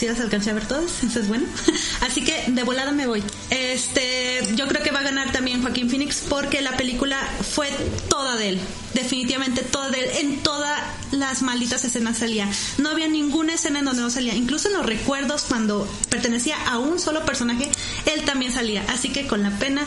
[0.00, 1.46] si las alcancé a ver todas, eso es bueno.
[2.00, 3.22] Así que de volada me voy.
[3.50, 7.68] Este, yo creo que va a ganar también Joaquín Phoenix porque la película fue
[8.08, 8.60] toda de él.
[8.94, 10.10] Definitivamente toda de él.
[10.20, 12.48] En todas las malditas escenas salía.
[12.78, 14.34] No había ninguna escena en donde no salía.
[14.34, 17.70] Incluso en los recuerdos cuando pertenecía a un solo personaje,
[18.06, 18.82] él también salía.
[18.88, 19.86] Así que con la pena,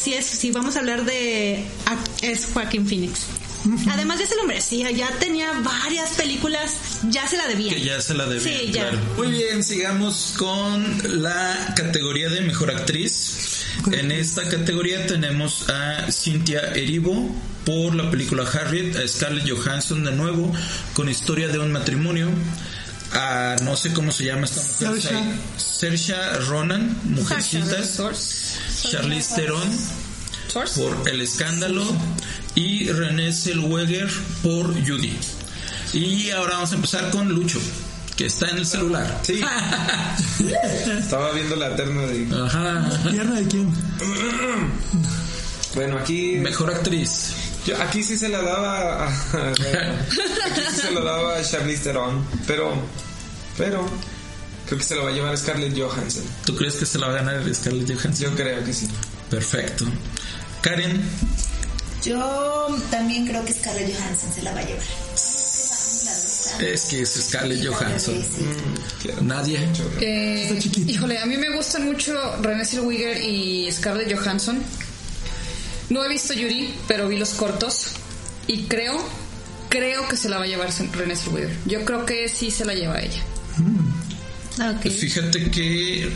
[0.00, 1.66] si es, si vamos a hablar de
[2.22, 3.26] es Joaquín Phoenix.
[3.90, 7.74] Además ya se lo merecía, ya tenía varias películas, ya se la debía.
[7.74, 8.58] que ya se la debía.
[8.58, 8.90] Sí, ya.
[8.90, 8.98] claro.
[9.16, 13.64] Muy bien, sigamos con la categoría de mejor actriz.
[13.92, 20.12] En esta categoría tenemos a Cynthia Erivo por la película Harriet, a Scarlett Johansson de
[20.12, 20.52] nuevo
[20.94, 22.28] con Historia de un matrimonio,
[23.12, 25.40] a no sé cómo se llama esta mujer, Saoirse.
[25.56, 26.14] Saoirse
[26.48, 28.00] Ronan, Mujercitas.
[28.82, 29.68] Charlize Theron
[30.76, 31.84] por El Escándalo
[32.58, 34.08] y René Zellweger
[34.42, 35.16] por Judy.
[35.92, 37.60] Y ahora vamos a empezar con Lucho,
[38.16, 39.20] que está en el celular.
[39.22, 39.40] Sí.
[40.98, 42.26] Estaba viendo la terna de.
[42.44, 42.90] Ajá.
[43.10, 43.72] ¿Pierna de quién?
[45.76, 46.36] Bueno, aquí.
[46.38, 47.32] Mejor actriz.
[47.64, 49.08] Yo aquí sí se la daba a.
[49.08, 52.26] aquí sí se la daba a Charlize Theron.
[52.46, 52.74] Pero.
[53.56, 53.88] Pero.
[54.66, 56.24] Creo que se lo va a llevar Scarlett Johansson.
[56.44, 58.30] ¿Tú crees que se la va a ganar Scarlett Johansson?
[58.30, 58.88] Yo creo que sí.
[59.30, 59.86] Perfecto.
[60.60, 61.00] Karen,
[62.04, 64.82] Yo también creo que Scarlett Johansson se la va a llevar.
[66.60, 68.24] es que es Scarlett Johansson.
[69.02, 69.22] Claro.
[69.22, 69.58] Nadie.
[70.00, 74.62] Eh, híjole, a mí me gustan mucho René Zellweger y Scarlett Johansson.
[75.90, 77.92] No he visto Yuri, pero vi los cortos
[78.46, 78.96] y creo,
[79.68, 81.50] creo que se la va a llevar René Zellweger.
[81.66, 83.22] Yo creo que sí se la lleva ella.
[84.76, 84.90] Ok.
[84.90, 86.10] Fíjate que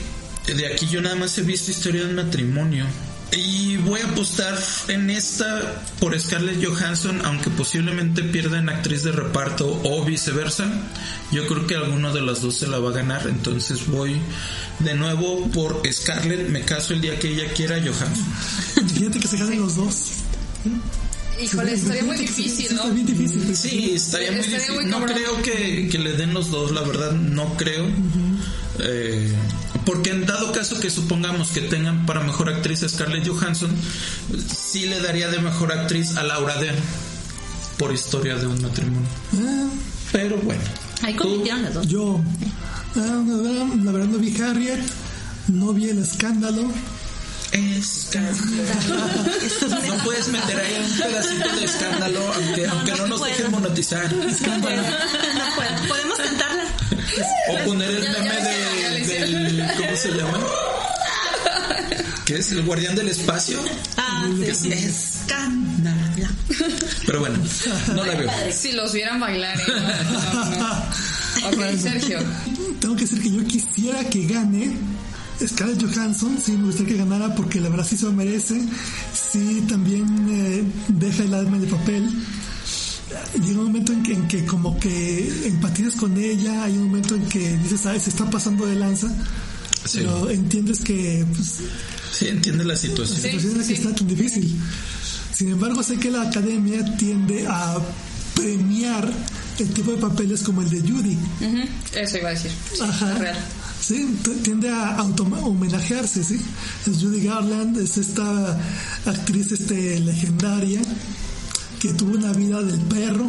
[0.47, 2.87] de aquí yo nada más he visto historia de un matrimonio.
[3.35, 9.13] Y voy a apostar en esta por Scarlett Johansson, aunque posiblemente pierda en actriz de
[9.13, 10.67] reparto o viceversa.
[11.31, 14.21] Yo creo que alguno de las dos se la va a ganar, entonces voy
[14.81, 16.49] de nuevo por Scarlett.
[16.51, 18.89] Me caso el día que ella quiera, Johansson.
[18.95, 20.13] Fíjate que se casen los dos.
[21.43, 22.83] Híjole, estaría muy difícil, ¿no?
[22.83, 23.57] Está bien difícil.
[23.57, 24.89] Sí, estaría muy difícil.
[24.91, 27.87] No creo que, que le den los dos, la verdad, no creo.
[28.85, 29.33] Eh,
[29.87, 33.71] porque en dado caso que supongamos que tengan para mejor actriz a Scarlett Johansson,
[34.47, 36.79] sí le daría de mejor actriz a Laura Dern
[37.79, 39.09] por historia de un matrimonio.
[39.35, 39.69] Ah,
[40.13, 40.63] Pero bueno.
[41.03, 41.87] Ahí compitieron las dos.
[41.89, 42.21] yo,
[42.97, 43.23] ah,
[43.83, 44.81] la verdad, no vi Harriet,
[45.49, 46.71] no vi el escándalo.
[47.53, 48.37] Escándalo.
[49.87, 53.33] No puedes meter ahí un pedacito de escándalo, aunque, No, aunque no, no nos puedo.
[53.37, 54.13] dejen monetizar.
[54.15, 54.21] No
[54.63, 54.83] puedo.
[54.83, 55.89] No puedo.
[55.89, 56.52] Podemos tentarla.
[57.51, 59.33] O poner el meme le hicieron, ya le de, hicieron.
[59.33, 59.67] del.
[59.77, 60.39] ¿Cómo se llama?
[62.25, 62.53] ¿Qué es?
[62.53, 63.59] ¿El guardián del espacio?
[63.97, 64.73] Ah, sí.
[64.73, 66.29] es escándalo.
[67.07, 67.39] Pero bueno,
[67.95, 68.31] no la veo.
[68.53, 69.65] Si los vieran bailar, ¿eh?
[69.69, 70.73] No, no, no.
[71.49, 72.19] Ok, Sergio.
[72.81, 74.77] Tengo que decir que yo quisiera que gane
[75.47, 78.61] Scarlett Johansson, sí, me gustaría que ganara porque la verdad sí se lo merece,
[79.13, 82.11] sí también eh, deja el alma en el papel.
[83.45, 87.15] Llega un momento en que, en que como que empatizas con ella, hay un momento
[87.15, 89.09] en que dices, sabes, se está pasando de lanza,
[89.85, 89.99] Sí.
[89.99, 91.59] pero entiendes que pues,
[92.13, 93.19] Sí, entiende la situación.
[93.21, 94.61] la situación en la que está tan difícil.
[95.35, 97.79] Sin embargo, sé que la academia tiende a
[98.35, 99.11] premiar
[99.59, 101.19] el tipo de papeles como el de Judy.
[101.95, 102.51] Eso iba a decir.
[102.75, 103.15] Sí, Ajá.
[103.15, 103.39] real.
[103.81, 106.39] Sí, tiende a auto homenajearse, ¿sí?
[106.87, 108.57] Es Judy Garland, es esta
[109.07, 110.81] actriz este, legendaria
[111.83, 113.27] que tuvo una vida del perro,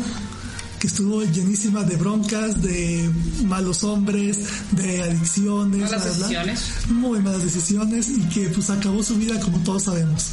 [0.79, 3.09] que estuvo llenísima de broncas, de
[3.45, 4.37] malos hombres,
[4.73, 6.61] de adicciones, Malas decisiones.
[6.89, 10.27] muy malas decisiones y que pues acabó su vida como todos sabemos.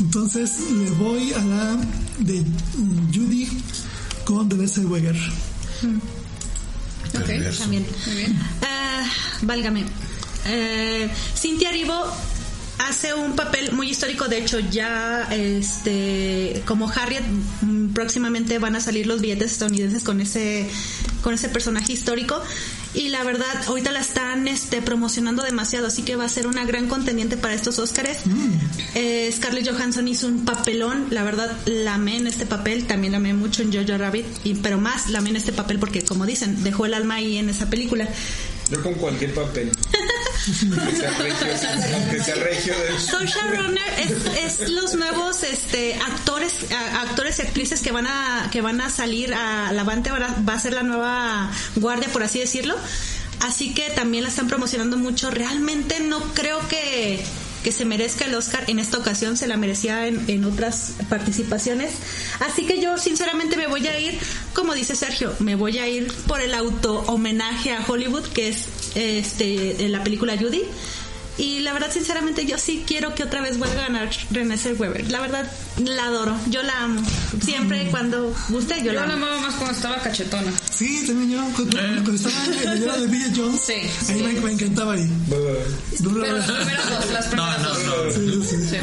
[0.00, 1.76] Entonces le voy a la
[2.18, 3.48] de mm, Judy
[4.26, 5.16] con Deleuze Zellweger.
[7.14, 7.24] Ok.
[7.24, 7.62] Perverso.
[7.62, 7.86] También.
[8.06, 8.38] Muy bien.
[8.62, 9.06] Ah,
[9.40, 9.84] válgame.
[10.44, 12.04] Eh, Cintia Rivo
[12.88, 14.28] hace un papel muy histórico.
[14.28, 17.24] De hecho, ya este como Harriet
[17.62, 20.68] mm, próximamente van a salir los billetes estadounidenses con ese
[21.22, 22.40] con ese personaje histórico.
[22.92, 26.64] Y la verdad, ahorita la están este, promocionando demasiado, así que va a ser una
[26.64, 28.18] gran contendiente para estos Óscares.
[28.96, 33.18] Eh, Scarlett Johansson hizo un papelón, la verdad, la amé en este papel, también la
[33.18, 36.26] amé mucho en Jojo Rabbit, y, pero más la amé en este papel porque, como
[36.26, 38.08] dicen, dejó el alma ahí en esa película.
[38.70, 39.70] Yo con cualquier papel.
[40.50, 41.44] Que sea regio,
[42.10, 42.34] que sea
[43.50, 43.78] Ronan
[44.44, 46.52] es, los nuevos este actores
[46.98, 49.84] actores y actrices que van a que van a salir a la
[50.22, 52.76] a- va a ser la nueva guardia por así decirlo.
[53.40, 55.30] Así que también la están promocionando mucho.
[55.30, 57.22] Realmente no creo que
[57.64, 58.64] que se merezca el Oscar.
[58.68, 61.92] En esta ocasión se la merecía en, en otras participaciones.
[62.40, 64.18] Así que yo sinceramente me voy a ir
[64.54, 68.64] como dice Sergio me voy a ir por el auto homenaje a Hollywood que es
[68.94, 70.62] este la película Judy
[71.38, 75.10] y la verdad, sinceramente, yo sí quiero que otra vez vuelva a ganar Renée Zellweger.
[75.10, 75.50] La verdad,
[75.82, 76.36] la adoro.
[76.50, 77.00] Yo la amo.
[77.42, 79.24] Siempre y cuando guste, yo, Yo la la amo.
[79.26, 80.52] amaba más cuando estaba cachetona.
[80.70, 84.12] Sí, también yo, cuando, cuando estaba en video de Billy Jones, Sí, ahí sí.
[84.22, 85.08] me, me encantaba ahí.
[85.30, 88.18] Pero las primeras dos, las No, primeras no, dos.
[88.18, 88.44] no.
[88.44, 88.68] Sí, sí.
[88.68, 88.76] Sí.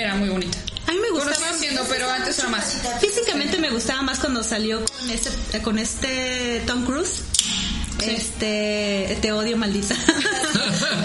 [0.00, 0.56] Era muy bonita.
[0.86, 1.46] A mí me Bueno, gustaba.
[1.48, 2.76] sigo siendo, pero antes era más.
[3.02, 7.22] Físicamente me gustaba más cuando salió con este, con este Tom Cruise.
[8.00, 9.94] Este, te odio, maldita.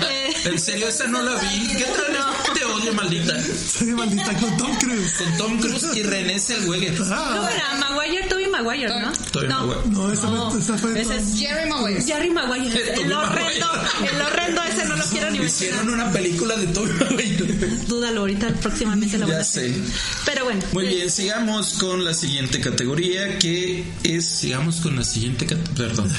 [0.10, 1.68] Eh, En serio, esa no la vi.
[1.76, 2.54] ¿Qué tal?
[2.54, 3.36] Te odio, maldita.
[3.44, 5.12] Soy maldita con Tom Cruise.
[5.18, 6.98] Con Tom Cruise y René Zellweger.
[6.98, 7.76] ¿Cómo Ah, era?
[7.80, 9.12] Maguire, Toby Maguire, ¿no?
[9.32, 9.68] Tobey no.
[9.68, 9.90] Maguire.
[9.92, 11.02] no, esa, No, fue- esa fue.
[11.02, 12.02] ese es Jerry Maguire.
[12.02, 12.80] Jerry Maguire.
[12.80, 13.68] Tobey El horrendo,
[14.12, 16.06] el horrendo ese no lo quiero ni Hicieron mencionar.
[16.06, 17.46] una película de Tom Maguire.
[17.88, 19.74] Dúdalo ahorita, próximamente lo voy a Ya hacer.
[19.74, 19.82] sé.
[20.26, 20.62] Pero bueno.
[20.72, 26.12] Muy bien, sigamos con la siguiente categoría que es, sigamos con la siguiente categoría, perdón,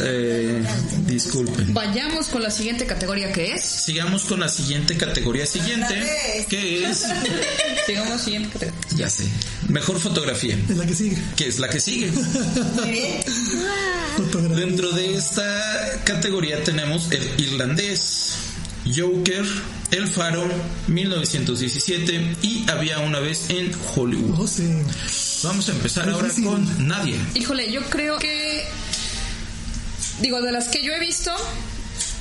[0.00, 0.64] Eh,
[1.06, 1.72] disculpen.
[1.74, 3.51] Vayamos con la siguiente categoría que es.
[3.58, 7.04] Sigamos con la siguiente categoría siguiente, que es,
[7.86, 8.96] Sigamos siguiente categoría.
[8.96, 9.24] ya sé,
[9.68, 11.16] mejor fotografía, Es la que sigue.
[11.36, 12.10] que es la que sigue.
[12.12, 13.22] Muy bien.
[14.16, 14.56] Fotografía.
[14.66, 18.34] Dentro de esta categoría tenemos el irlandés,
[18.94, 19.44] Joker,
[19.90, 20.48] El Faro,
[20.88, 24.40] 1917 y Había una vez en Hollywood.
[24.40, 24.68] Oh, sí.
[25.44, 27.16] Vamos a empezar ahora con Nadia.
[27.34, 28.64] Híjole, yo creo que.
[30.20, 31.32] Digo, de las que yo he visto.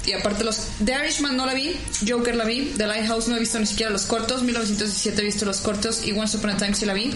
[0.05, 0.57] Y aparte los...
[0.83, 1.75] The Irishman no la vi,
[2.07, 5.45] Joker la vi, The Lighthouse no he visto ni siquiera los cortos, 1917 he visto
[5.45, 7.13] los cortos y Once Upon a Time sí la vi.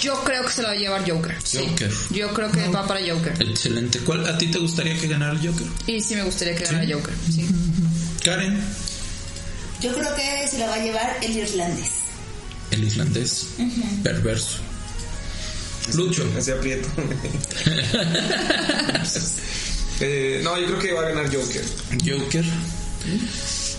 [0.00, 1.36] Yo creo que se la va a llevar Joker.
[1.44, 1.58] sí.
[1.58, 1.92] Joker.
[2.10, 3.34] Yo creo que va para Joker.
[3.40, 4.00] Excelente.
[4.00, 5.66] ¿Cuál a ti te gustaría que ganara el Joker?
[5.86, 7.14] Y sí me gustaría que ganara Joker.
[7.32, 7.46] Sí.
[8.24, 8.60] Karen,
[9.80, 11.90] Yo creo que se la va a llevar el irlandés.
[12.72, 13.46] el islandés,
[14.02, 14.56] perverso.
[15.94, 16.88] Lucho, Así aprieto.
[20.00, 21.62] Eh, no, yo creo que va a ganar Joker.
[22.04, 22.44] Joker.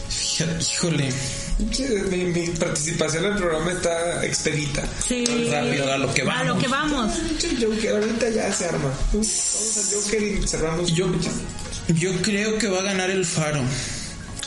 [0.09, 1.09] Fíjate, híjole,
[1.71, 4.83] Sí, Mi, mi participación en el programa está expedita.
[5.07, 5.25] Sí.
[5.49, 6.47] rápido a lo que A vamos.
[6.47, 7.13] lo que vamos.
[7.59, 8.91] Joker, ahorita ya se arma.
[9.11, 10.93] Vamos al Joker y cerramos.
[10.93, 11.07] Yo,
[11.95, 13.61] yo creo que va a ganar el Faro.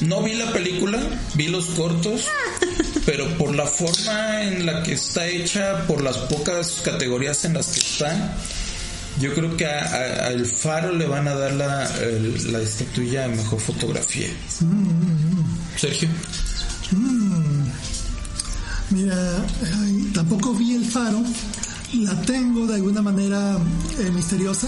[0.02, 0.98] No vi la película,
[1.34, 2.22] vi los cortos,
[3.06, 7.66] pero por la forma en la que está hecha, por las pocas categorías en las
[7.66, 8.36] que está,
[9.20, 12.60] yo creo que a, a- a El Faro le van a dar la, el- la
[12.60, 14.28] estatuilla de mejor fotografía.
[15.76, 16.08] Sergio.
[18.90, 19.46] Mira,
[19.82, 21.22] ay, tampoco vi el faro.
[21.94, 23.56] La tengo de alguna manera
[23.98, 24.66] eh, misteriosa.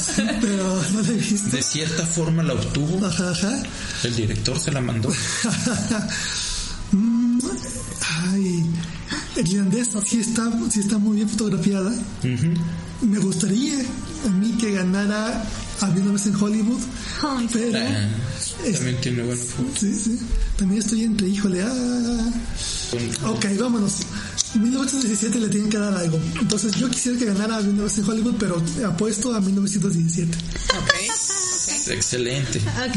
[0.00, 1.56] Sí, pero no la he visto.
[1.56, 3.62] De cierta forma la obtuvo, Ajá, ajá.
[4.04, 5.10] el director se la mandó.
[6.92, 7.38] Mm,
[8.12, 8.64] Ay,
[9.36, 11.92] el irlandés sí está, sí está muy bien fotografiada.
[13.02, 13.78] Me gustaría
[14.26, 15.44] a mí que ganara
[15.80, 16.78] Había una vez en Hollywood,
[17.22, 18.08] Ay, pero Ah,
[18.66, 19.70] es- también tiene buena foto.
[19.80, 20.18] sí, sí,
[20.56, 22.30] también estoy entre, híjole, ah,
[23.24, 23.94] Ok, vámonos.
[24.60, 26.20] 1917 le tienen que dar algo.
[26.40, 30.36] Entonces yo quisiera que ganara a Una vez en Hollywood, pero apuesto a 1917.
[30.76, 31.90] Ok.
[31.92, 32.58] Excelente.
[32.58, 32.96] Ok.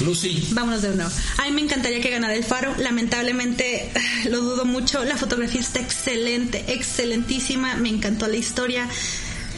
[0.00, 0.48] Lucy.
[0.52, 1.10] Vámonos de nuevo.
[1.38, 2.74] A mí me encantaría que ganara el faro.
[2.78, 3.90] Lamentablemente
[4.30, 5.04] lo dudo mucho.
[5.04, 7.76] La fotografía está excelente, excelentísima.
[7.76, 8.88] Me encantó la historia.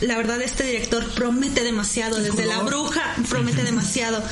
[0.00, 2.18] La verdad, este director promete demasiado.
[2.18, 4.22] Desde La Bruja promete demasiado.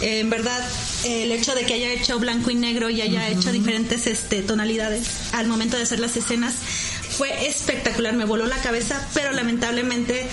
[0.00, 0.60] Eh, en verdad,
[1.04, 4.42] eh, el hecho de que haya hecho blanco y negro y haya hecho diferentes este,
[4.42, 6.54] tonalidades al momento de hacer las escenas
[7.16, 8.14] fue espectacular.
[8.14, 10.28] Me voló la cabeza, pero lamentablemente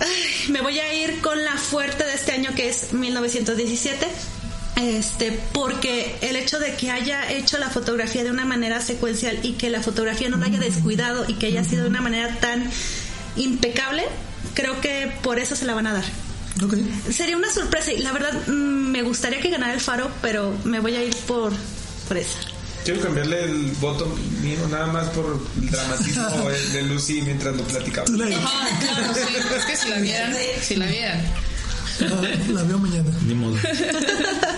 [0.00, 4.06] Ay, me voy a ir con la fuerte de este año que es 1917.
[4.76, 9.54] Este, porque el hecho de que haya hecho la fotografía de una manera secuencial y
[9.54, 12.70] que la fotografía no la haya descuidado y que haya sido de una manera tan
[13.34, 14.04] impecable,
[14.54, 16.04] creo que por eso se la van a dar.
[17.10, 20.80] Sería una sorpresa y la verdad mm, me gustaría que ganara el faro, pero me
[20.80, 21.52] voy a ir por,
[22.06, 22.38] por esa.
[22.88, 24.06] Quiero cambiarle el voto
[24.40, 28.06] mío nada más por el dramatismo de- Lucy mientras lo platicaba.
[28.06, 29.34] Tú la, Ajá, claro, sí.
[29.58, 31.22] Es que si la vieran, si la vieran.
[32.00, 33.10] ah, la veo mañana.
[33.26, 33.56] Ni modo.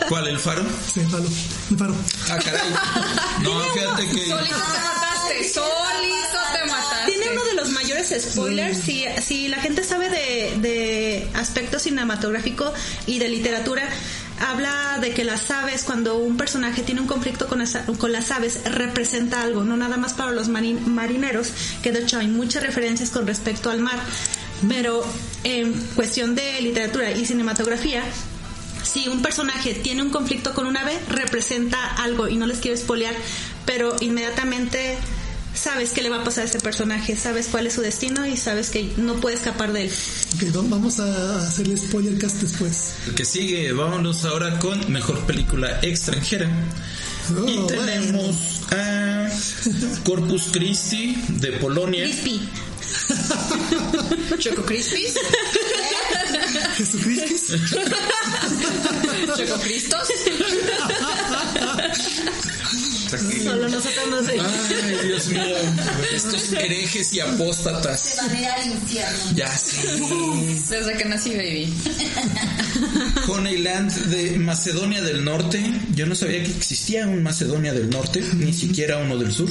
[0.08, 0.28] ¿Cuál?
[0.28, 0.62] ¿El faro?
[0.94, 1.24] Sí, faro.
[1.72, 1.94] El faro.
[2.30, 2.60] Ah, caray.
[3.42, 4.28] No, fíjate que.
[4.28, 7.06] Solito te mataste, solito te mataste.
[7.10, 8.78] Tiene uno de los mayores spoilers.
[8.78, 12.72] Si, si la gente sabe de, de aspecto cinematográfico
[13.06, 13.88] y de literatura,
[14.40, 17.62] habla de que las aves, cuando un personaje tiene un conflicto con,
[17.98, 22.18] con las aves, representa algo, no nada más para los marin- marineros, que de hecho
[22.18, 23.98] hay muchas referencias con respecto al mar.
[24.68, 25.04] Pero
[25.44, 28.02] en cuestión de literatura y cinematografía,
[28.82, 32.74] si un personaje tiene un conflicto con un ave, representa algo y no les quiero
[32.76, 33.14] espolear,
[33.66, 34.98] pero inmediatamente
[35.60, 38.36] sabes qué le va a pasar a ese personaje, sabes cuál es su destino y
[38.36, 39.92] sabes que no puede escapar de él.
[40.52, 42.94] Vamos a hacerle spoiler cast después.
[43.06, 46.50] El que sigue, vámonos ahora con mejor película extranjera.
[47.36, 49.28] Oh, y tenemos a
[50.04, 52.04] Corpus Christi de Polonia.
[52.04, 52.48] Crispy.
[54.38, 55.14] Choco Crispies,
[56.52, 57.54] bueno, Jesucristo.
[59.36, 60.08] Choco Cristos.
[63.18, 64.38] Solo nosotros nos Ay,
[65.06, 65.42] Dios mío.
[66.14, 68.14] Estos herejes y Se apóstatas.
[68.18, 69.18] van a ir al infierno.
[69.34, 69.82] Ya sé.
[70.68, 71.72] Desde que nací, baby.
[73.28, 75.60] Honeyland de Macedonia del Norte.
[75.94, 79.48] Yo no sabía que existía un Macedonia del Norte, ni siquiera uno del sur.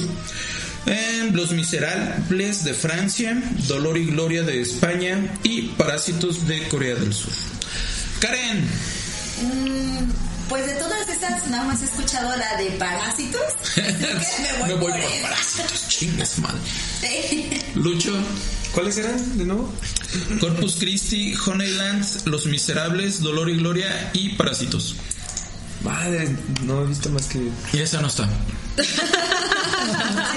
[0.86, 7.12] En Los Miserables de Francia, Dolor y Gloria de España y Parásitos de Corea del
[7.12, 7.32] Sur.
[8.20, 8.64] Karen,
[9.42, 10.10] Mm,
[10.50, 13.40] pues de todas esas, nada más he escuchado la de Parásitos.
[13.74, 15.22] Creo que me voy, por, por.
[15.22, 16.60] Parásitos, chingas madre.
[17.00, 17.50] Sí.
[17.76, 18.12] Lucho,
[18.72, 19.72] ¿Cuáles eran de nuevo?
[20.40, 24.96] Corpus Christi, Honeyland, Los Miserables, Dolor y Gloria y Parásitos.
[25.82, 27.48] Madre, no he visto más que.
[27.72, 28.28] Y esa no está.
[28.76, 28.96] Si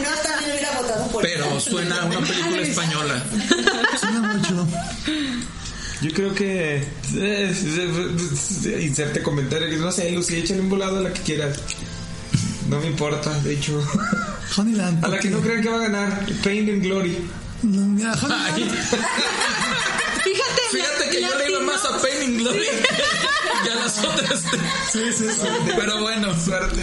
[0.01, 3.23] no, también hubiera votado por Pero suena a una película española.
[3.99, 4.67] Suena mucho.
[6.03, 6.83] Yo creo que.
[7.15, 9.69] eh, inserte comentario.
[9.69, 11.57] que No sé, Lucy, échale un volado a la que quieras.
[12.67, 13.81] No me importa, de hecho.
[14.57, 15.03] Honeyland.
[15.05, 16.25] A la que no crean que va a ganar.
[16.43, 17.17] Pain and Glory.
[17.63, 18.13] No, mira.
[18.15, 18.69] Fíjate,
[20.71, 22.65] Fíjate que yo le iba más a Pain and Glory
[23.63, 24.41] que a las otras.
[24.91, 25.47] Sí, sí, sí.
[25.75, 26.81] Pero bueno, Suerte.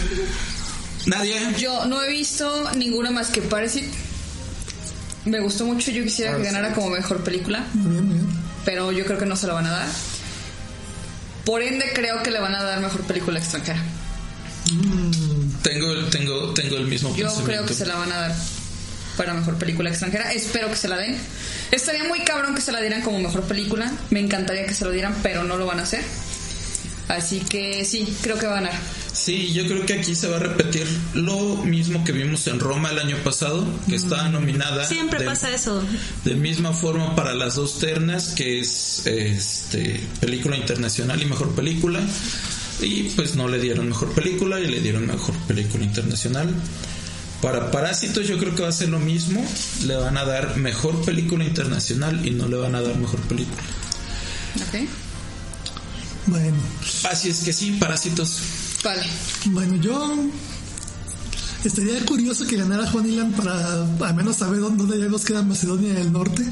[1.05, 1.55] Nadia.
[1.57, 3.89] Yo no he visto ninguna más que Parasite.
[5.25, 8.27] Me gustó mucho, yo quisiera que ganara como mejor película, Muy bien, muy bien.
[8.65, 9.87] Pero yo creo que no se la van a dar.
[11.45, 13.81] Por ende, creo que le van a dar mejor película extranjera.
[15.63, 18.35] Tengo, el- tengo, tengo el mismo Yo creo que se la van a dar
[19.17, 20.31] para mejor película extranjera.
[20.31, 21.17] Espero que se la den.
[21.71, 23.91] Estaría muy cabrón que se la dieran como mejor película.
[24.09, 26.03] Me encantaría que se lo dieran, pero no lo van a hacer.
[27.07, 28.73] Así que sí, creo que va a ganar.
[29.13, 32.91] Sí, yo creo que aquí se va a repetir lo mismo que vimos en Roma
[32.91, 35.83] el año pasado, que estaba nominada Siempre de, pasa eso.
[36.23, 41.99] de misma forma para las dos ternas, que es este película internacional y mejor película.
[42.81, 46.49] Y pues no le dieron mejor película y le dieron mejor película internacional.
[47.41, 49.45] Para Parásitos yo creo que va a ser lo mismo,
[49.85, 53.61] le van a dar mejor película internacional y no le van a dar mejor película.
[54.55, 54.87] ¿Ok?
[56.27, 56.55] Bueno,
[57.09, 58.39] Así es que sí, Parásitos.
[58.83, 59.03] Vale.
[59.45, 60.15] bueno, yo
[61.63, 66.11] estaría curioso que ganara Honeyland para al menos saber dónde, dónde nos queda Macedonia del
[66.11, 66.41] Norte.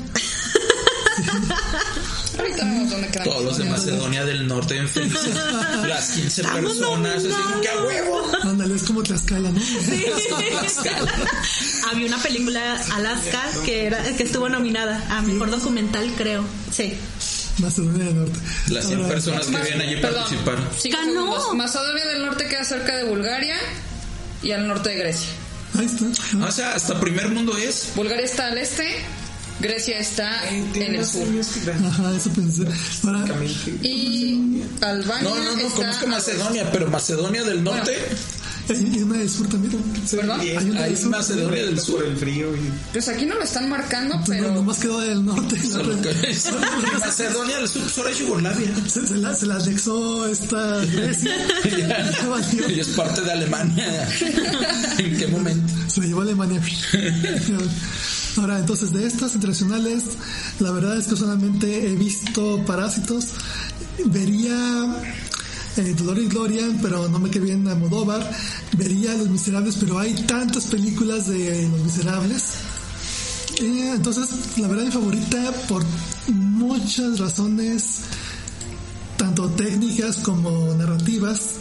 [2.39, 3.33] Ahorita vemos dónde quedamos.
[3.33, 5.35] Todos los de Macedonia del Norte en felices.
[5.87, 8.31] Las 15 personas, así como que a huevo.
[8.43, 9.59] Ándale, es como Tlaxcala, ¿no?
[11.91, 16.45] Había una película Alaska que era que estuvo nominada a mejor documental, creo.
[16.71, 16.93] Sí.
[17.59, 18.39] Macedonia del Norte.
[18.69, 21.11] Las 100 Ahora, personas que vienen allí Perdón, cinco Ganó.
[21.11, 21.55] segundos.
[21.55, 23.55] Macedonia del Norte queda cerca de Bulgaria
[24.41, 25.29] y al norte de Grecia.
[25.77, 26.05] Ahí está.
[26.45, 27.89] O sea, hasta primer mundo es.
[27.95, 28.87] Bulgaria está al este,
[29.59, 31.27] Grecia está en el sur.
[31.85, 32.65] Ajá, eso pensé.
[33.03, 33.25] Ahora.
[33.83, 37.97] Y Albania No, no, no, está conozco Macedonia, pero Macedonia del norte.
[38.69, 39.81] Hay una del sur también.
[40.11, 40.39] ¿Perdón?
[40.39, 41.09] Hay una Ahí del es sur.
[41.11, 42.03] Macedonia del por sur.
[42.05, 42.59] el frío y
[42.93, 45.57] Pues aquí no lo están marcando, No, pero nomás quedó del norte.
[45.71, 48.71] la otra- Macedonia del sur, solo es Yugoslavia.
[48.87, 51.31] Se, se la, se la anexó esta Grecia.
[52.29, 52.69] Valió.
[52.69, 54.07] Y es parte de Alemania.
[54.97, 55.73] ¿En qué momento?
[55.87, 56.61] Se la llevó a Alemania.
[58.37, 60.03] Ahora, entonces, de estas internacionales,
[60.59, 63.25] la verdad es que solamente he visto Parásitos.
[64.05, 64.95] Vería
[65.77, 68.29] eh, Dolor y Gloria, pero no me quedé bien a Modóvar.
[68.77, 72.43] Vería Los Miserables, pero hay tantas películas de Los Miserables.
[73.61, 75.83] Eh, entonces, la verdad, mi favorita, por
[76.27, 78.01] muchas razones,
[79.17, 81.55] tanto técnicas como narrativas,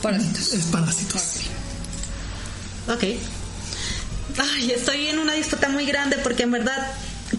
[0.00, 0.52] parásitos.
[0.52, 1.22] es Parásitos.
[2.88, 3.04] Ok.
[4.38, 6.92] Ay, estoy en una disputa muy grande porque en verdad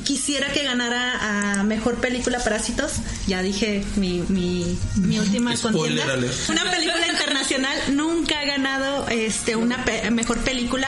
[0.04, 2.94] quisiera que ganara a mejor película Parásitos.
[3.28, 6.34] Ya dije mi, mi, mi última Spoiler contienda.
[6.50, 10.88] Una película internacional nunca ha ganado este una pe- mejor película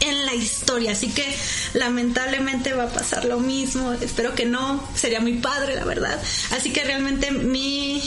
[0.00, 1.24] en la historia, así que
[1.72, 3.92] lamentablemente va a pasar lo mismo.
[3.94, 6.20] Espero que no, sería muy padre, la verdad.
[6.50, 8.02] Así que realmente mi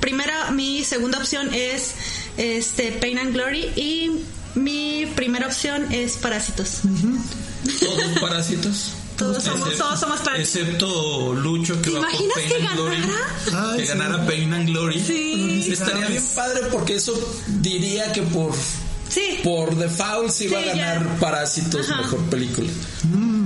[0.00, 1.92] primera, mi segunda opción es
[2.36, 4.10] este Pain and Glory y
[4.54, 6.80] mi primera opción es Parásitos.
[7.80, 8.92] Todos parásitos.
[9.22, 10.56] Todos somos, Excep- todos somos parásitos.
[10.62, 12.96] Excepto Lucho que ¿Te va por imaginas Pain que and Glory.
[13.00, 13.70] ganara?
[13.72, 13.88] Ay, que sí.
[13.88, 15.00] ganara Pain and Glory.
[15.00, 15.68] Sí.
[15.72, 17.14] Estaría bien padre porque eso
[17.48, 18.52] diría que por
[19.08, 19.40] Sí.
[19.44, 21.20] por default sí va a Sí, ganar ya.
[21.20, 22.00] Parásitos Ajá.
[22.02, 22.70] mejor película.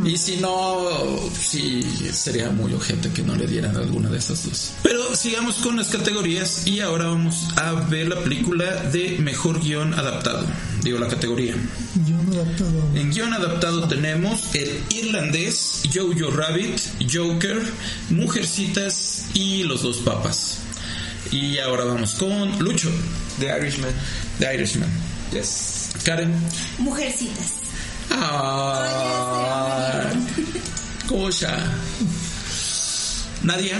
[0.06, 0.88] Y si no,
[1.36, 1.82] sí
[2.12, 4.72] sería muy ojete que no le dieran alguna de esas dos.
[4.84, 9.94] Pero sigamos con las categorías y ahora vamos a ver la película de mejor guion
[9.94, 10.46] adaptado.
[10.82, 11.54] Digo la categoría.
[11.54, 12.88] He adaptado.
[12.94, 16.78] En guion adaptado tenemos El Irlandés, Jojo Rabbit,
[17.12, 17.60] Joker,
[18.10, 20.58] Mujercitas y Los Dos Papas.
[21.32, 22.90] Y ahora vamos con Lucho,
[23.40, 23.90] The Irishman.
[24.38, 24.88] The Irishman.
[25.32, 25.90] Yes.
[26.04, 26.32] Karen.
[26.78, 27.65] Mujercitas.
[28.10, 30.02] Ah,
[31.08, 31.56] cosa.
[33.42, 33.78] Nadia.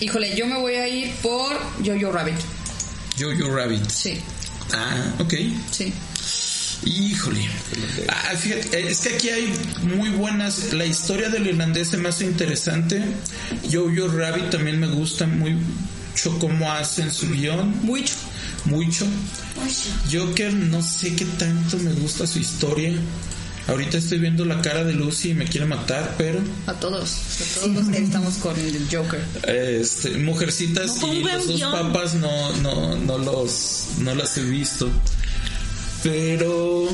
[0.00, 1.52] Híjole, yo me voy a ir por
[1.84, 2.34] Jojo Rabbit.
[3.18, 3.88] Jojo Rabbit.
[3.90, 4.18] Sí,
[4.72, 5.34] Ah, ok.
[5.70, 5.92] sí.
[6.84, 7.46] Híjole.
[8.08, 9.52] Ah, fíjate, eh, es que aquí hay
[9.82, 10.72] muy buenas.
[10.72, 13.02] La historia del irlandés se me hace interesante.
[13.70, 17.84] Jojo Rabbit también me gusta mucho cómo hacen su guion.
[17.84, 18.14] Mucho.
[18.66, 19.06] Mucho.
[20.12, 22.92] Joker, no sé qué tanto me gusta su historia.
[23.68, 27.18] Ahorita estoy viendo la cara de Lucy y me quiere matar, pero A todos.
[27.40, 29.22] A todos los que estamos con el Joker.
[29.46, 34.88] este, Mujercitas No, y los dos papas no, no, no los no las he visto.
[36.02, 36.88] Pero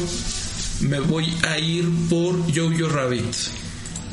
[0.81, 3.35] me voy a ir por Jojo Rabbit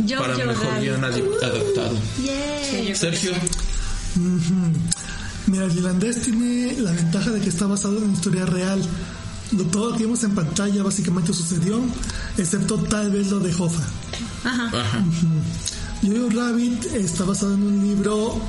[0.06, 1.98] Yo, para yo, mejor guion adaptado.
[2.24, 2.36] Yeah.
[2.64, 3.32] Sí, yo creo Sergio.
[5.48, 8.82] Mira, el irlandés tiene la ventaja de que está basado en una historia real.
[9.52, 11.82] Lo- Todo lo que vimos en pantalla básicamente sucedió,
[12.38, 13.84] excepto tal vez lo de Hoffa.
[14.46, 14.68] Ajá.
[14.68, 15.04] ajá.
[16.02, 18.42] Yo Rabbit está basado en un libro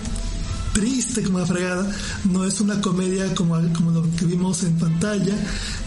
[0.73, 1.89] triste como la fregada,
[2.25, 5.35] no es una comedia como, como lo que vimos en pantalla.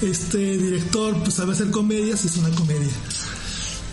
[0.02, 2.92] Este director pues sabe hacer comedias, es una comedia.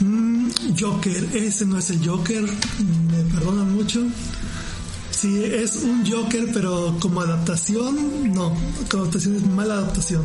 [0.01, 0.49] Mm,
[0.79, 4.03] Joker, ese no es el Joker, me perdona mucho.
[5.21, 8.57] Sí, es un Joker, pero como adaptación, no,
[8.91, 10.23] como adaptación es mala adaptación.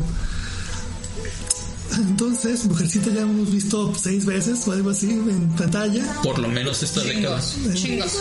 [1.96, 6.20] Entonces, Mujercita ya hemos visto seis veces o algo así en pantalla.
[6.22, 7.40] por lo menos esta década.
[7.40, 7.74] Chingos.
[7.74, 8.12] Chingos.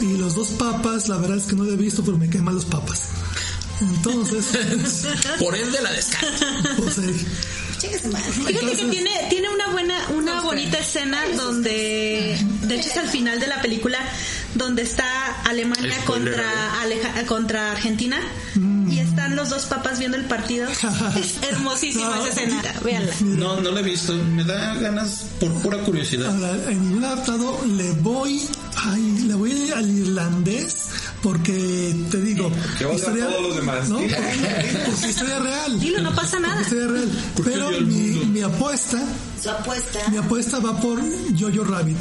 [0.00, 2.44] Y los dos papas, la verdad es que no lo he visto, pero me caen
[2.44, 3.08] mal los papas.
[3.80, 4.46] Entonces,
[5.38, 6.44] Por ende la descarto.
[6.78, 7.14] pues, eh.
[7.80, 13.08] Fíjate que tiene, tiene una buena, una No bonita escena donde, de hecho es al
[13.08, 13.98] final de la película,
[14.54, 18.18] donde está Alemania Spoiler contra, Aleja- contra Argentina
[18.90, 20.68] y están los dos papas viendo el partido.
[21.16, 22.26] Es hermosísima No.
[22.26, 23.12] esa escena, véanla.
[23.20, 24.14] No, no la he visto.
[24.14, 26.34] Me da ganas por pura curiosidad.
[26.34, 28.42] ahora, en ningún adaptado le voy,
[28.76, 30.88] ay, le voy al irlandés
[31.22, 33.88] porque te digo, Que valga todos los demás.
[33.88, 33.98] ¿no?
[33.98, 34.16] Porque,
[34.86, 35.80] porque historia real.
[35.80, 36.60] Dilo, no pasa nada.
[36.62, 37.10] Historia real.
[37.44, 39.02] Pero mi, apuesta,
[39.42, 39.98] Su apuesta.
[40.10, 41.00] mi apuesta va por
[41.38, 41.98] Jojo Rabbit.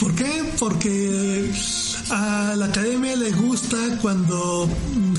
[0.00, 0.52] ¿Por qué?
[0.58, 1.50] Porque
[2.10, 4.68] a la academia le gusta cuando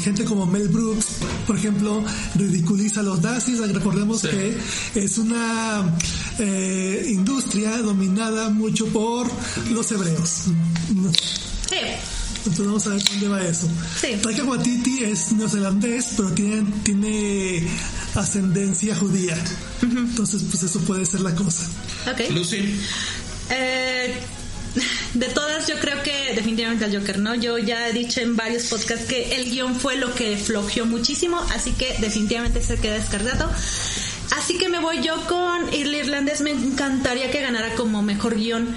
[0.01, 1.05] gente como Mel Brooks,
[1.47, 2.03] por ejemplo,
[2.35, 3.57] ridiculiza a los nazis.
[3.73, 4.27] Recordemos Sí.
[4.29, 4.57] que
[4.95, 5.95] es una
[6.39, 9.27] eh, industria dominada mucho por
[9.71, 10.29] los hebreos.
[11.69, 11.75] Sí.
[12.47, 13.67] Entonces vamos a ver dónde va eso.
[13.99, 14.07] Sí.
[14.21, 17.67] Taika Waititi es neozelandés, pero tiene, tiene
[18.15, 19.37] ascendencia judía.
[19.81, 21.63] Entonces, pues eso puede ser la cosa.
[22.11, 22.29] Ok.
[22.31, 22.75] Lucy,
[23.49, 24.13] Eh,
[25.13, 27.33] de todas, yo creo que definitivamente el Joker, ¿no?
[27.35, 31.39] Yo ya he dicho en varios podcasts que el guion fue lo que flojeó muchísimo,
[31.55, 33.49] así que definitivamente se queda descartado.
[34.37, 36.41] Así que me voy yo con El Irlandés.
[36.41, 38.75] Me encantaría que ganara como mejor guion.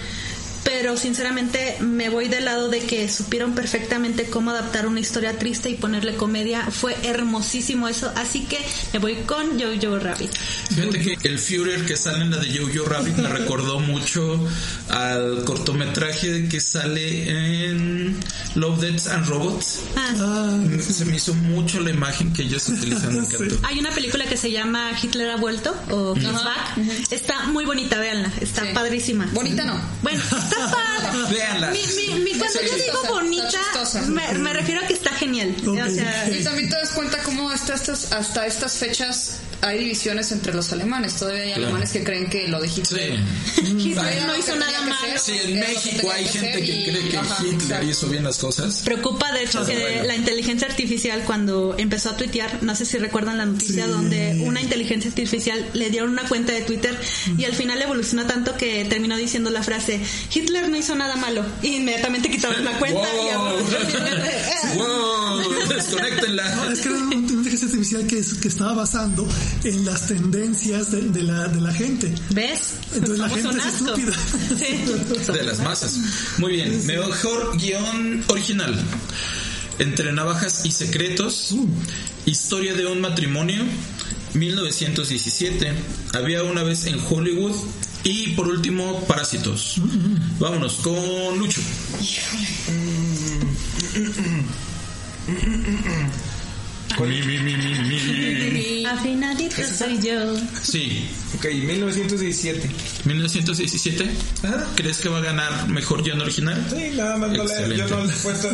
[0.73, 5.69] Pero sinceramente me voy del lado de que supieron perfectamente cómo adaptar una historia triste
[5.69, 6.63] y ponerle comedia.
[6.71, 8.13] Fue hermosísimo eso.
[8.15, 8.59] Así que
[8.93, 10.31] me voy con Jojo Rabbit.
[10.33, 14.47] fíjate que el Führer que sale en la de Jojo Rabbit me recordó mucho
[14.91, 18.17] al cortometraje que sale en
[18.55, 19.81] Love, Deaths and Robots.
[19.97, 23.59] Ah, Ah, Se me hizo mucho la imagen que ellos utilizan, encantó.
[23.65, 26.79] Hay una película que se llama Hitler ha vuelto o Back.
[27.11, 28.31] Está muy bonita, véanla.
[28.41, 28.69] Está Sí.
[28.75, 29.29] padrísima.
[29.33, 29.81] Bonita no.
[30.03, 31.23] Bueno, está padre.
[31.31, 31.71] Véanla.
[31.71, 33.03] Mi, mi, mi- cuando yo digo
[33.49, 35.55] chistosa, bonita, me, me refiero a que está genial.
[35.67, 40.33] O sea, Y también te das cuenta cómo hasta estas, hasta estas fechas hay divisiones
[40.33, 41.15] entre los alemanes.
[41.17, 41.65] Todavía hay Claro.
[41.65, 43.19] alemanes que creen que lo de Hitler.
[43.55, 43.63] Sí.
[43.91, 44.97] Hitler no hizo nada malo.
[45.23, 47.87] Sí, en México hay que gente que y- cree que ajá, Hitler exacto.
[47.87, 48.83] hizo bien las cosas.
[48.85, 50.05] Preocupa de hecho que bueno.
[50.05, 53.91] la inteligencia artificial cuando empezó a tuitear, no sé si recuerdan la noticia Sí.
[53.91, 56.99] donde una inteligencia artificial le dieron una cuenta de Twitter
[57.37, 60.01] y al final evolucionó tanto que terminó diciendo la frase
[60.33, 63.31] Hitler no hizo nada malo y inmediatamente quitaron la cuenta y Wow.
[63.35, 63.61] ahora-
[64.77, 65.69] ¡Wow!
[65.69, 66.55] Desconectenla.
[66.57, 69.27] No, es que era una inteligencia artificial que, es- que estaba basando
[69.65, 72.13] en las tendencias de, de la, de la gente.
[72.31, 72.75] ¿Ves?
[72.95, 74.13] Entonces la gente es estúpida.
[74.59, 75.33] Sí.
[75.33, 75.99] De las masas.
[76.39, 76.87] Muy bien.
[76.87, 78.75] Mejor guion original.
[79.79, 81.55] Entre navajas y secretos.
[82.27, 83.65] Historia de un matrimonio.
[84.35, 85.73] 1917.
[86.15, 87.55] Había una vez en Hollywood.
[88.03, 89.77] Y por último, Parásitos.
[90.39, 91.61] Vámonos con Lucho.
[96.99, 98.85] Mi, mi, mi, mi, mi.
[98.87, 100.37] Afinadito soy yo.
[100.63, 102.71] Sí, Ok, 1917.
[103.05, 104.11] 1917.
[104.43, 104.67] Ajá.
[104.75, 106.67] ¿Crees que va a ganar mejor guion original?
[106.69, 108.49] Sí, nada más no le, yo no le he puesto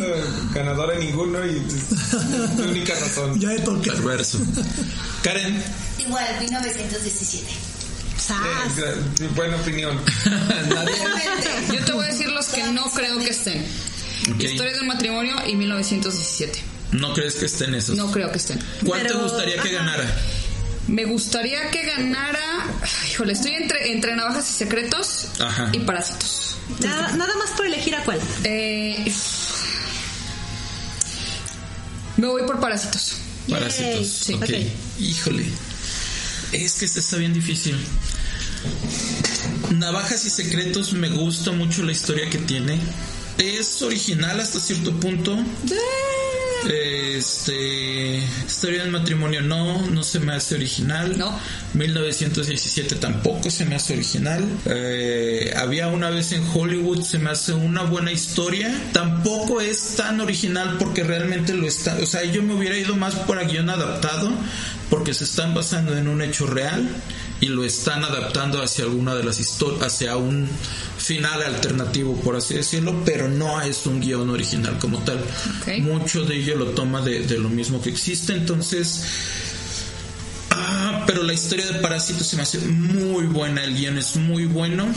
[0.53, 3.39] ganador a ninguno y es mi única razón.
[3.39, 3.91] Ya de toque.
[3.91, 4.39] Perverso.
[5.23, 5.61] Karen.
[5.99, 7.47] Igual, 1917.
[8.17, 8.77] ¡Sas!
[8.77, 9.99] Eh, buena opinión.
[11.73, 13.65] Yo te voy a decir los que no creo que estén.
[14.33, 14.41] Ok.
[14.43, 16.76] Historia de un matrimonio y 1917.
[16.91, 17.95] ¿No crees que estén esos?
[17.95, 18.59] No creo que estén.
[18.85, 19.77] ¿Cuál te gustaría que ajá.
[19.77, 20.15] ganara?
[20.87, 22.65] Me gustaría que ganara.
[23.11, 25.69] Híjole, estoy entre, entre navajas y secretos Ajá.
[25.73, 26.55] y parásitos.
[26.81, 28.19] Nada, nada más por elegir a cuál.
[28.45, 29.11] Eh,
[32.17, 33.17] me voy por parásitos.
[33.49, 34.07] Parásitos.
[34.07, 34.43] Sí, ok.
[34.43, 34.49] ok.
[34.99, 35.45] Híjole.
[36.53, 37.77] Es que este está bien difícil.
[39.71, 42.79] Navajas y secretos me gusta mucho la historia que tiene.
[43.37, 45.37] Es original hasta cierto punto.
[46.69, 48.23] Este.
[48.45, 51.17] Historia del matrimonio no, no se me hace original.
[51.17, 51.37] No.
[51.73, 54.43] 1917 tampoco se me hace original.
[54.65, 58.73] Eh, había una vez en Hollywood, se me hace una buena historia.
[58.93, 61.97] Tampoco es tan original porque realmente lo está.
[62.01, 64.31] O sea, yo me hubiera ido más por a guion adaptado
[64.89, 66.87] porque se están basando en un hecho real
[67.39, 70.47] y lo están adaptando hacia alguna de las historias, hacia un
[70.97, 75.19] final alternativo, por así decirlo, pero no es un guion original como tal.
[75.81, 79.03] Mucho de ello lo toma de, de lo mismo que existe, entonces.
[80.49, 84.45] Ah, pero la historia de Parásitos se me hace muy buena, el guion es muy
[84.45, 84.87] bueno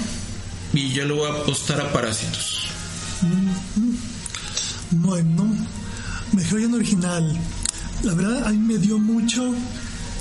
[0.72, 2.68] y yo le voy a apostar a Parásitos.
[4.90, 5.54] Bueno,
[6.32, 7.38] mejor guion original.
[8.02, 9.54] La verdad, a mí me dio mucho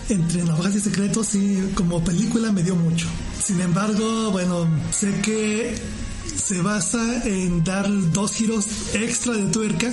[0.10, 3.08] entre Navajas y Secretos y como película me dio mucho.
[3.42, 5.76] Sin embargo, bueno, sé que
[6.36, 9.92] se basa en dar dos giros extra de tuerca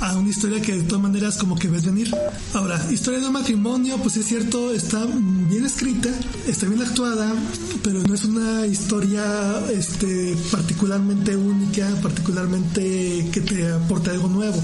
[0.00, 2.14] a una historia que de todas maneras como que ves venir.
[2.52, 5.04] Ahora, historia de un matrimonio, pues es cierto, está
[5.48, 6.10] bien escrita,
[6.46, 7.32] está bien actuada,
[7.82, 9.24] pero no es una historia
[9.72, 14.60] este, particularmente única, particularmente que te aporte algo nuevo.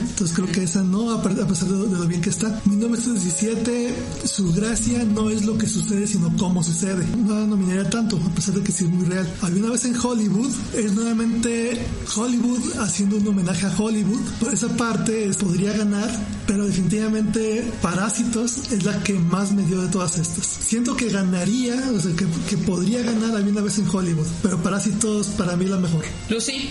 [0.00, 2.60] Entonces creo que esa no, a pe- a pesar de, de lo bien que está.
[2.66, 3.94] 1917,
[4.24, 7.04] su gracia no es lo que sucede, sino cómo sucede.
[7.16, 9.28] No la nominaría tanto, a pesar de que sí es muy real.
[9.42, 11.84] Había una vez en Hollywood, es nuevamente
[12.16, 14.20] Hollywood haciendo un homenaje a Hollywood.
[14.64, 16.08] Esa parte es- podría ganar,
[16.46, 20.46] pero definitivamente Parásitos es la que más me dio de todas estas.
[20.46, 24.62] Siento que ganaría, o sea, que, que podría ganar Había una vez en Hollywood, pero
[24.62, 26.04] Parásitos para mí la mejor.
[26.28, 26.68] Lucy,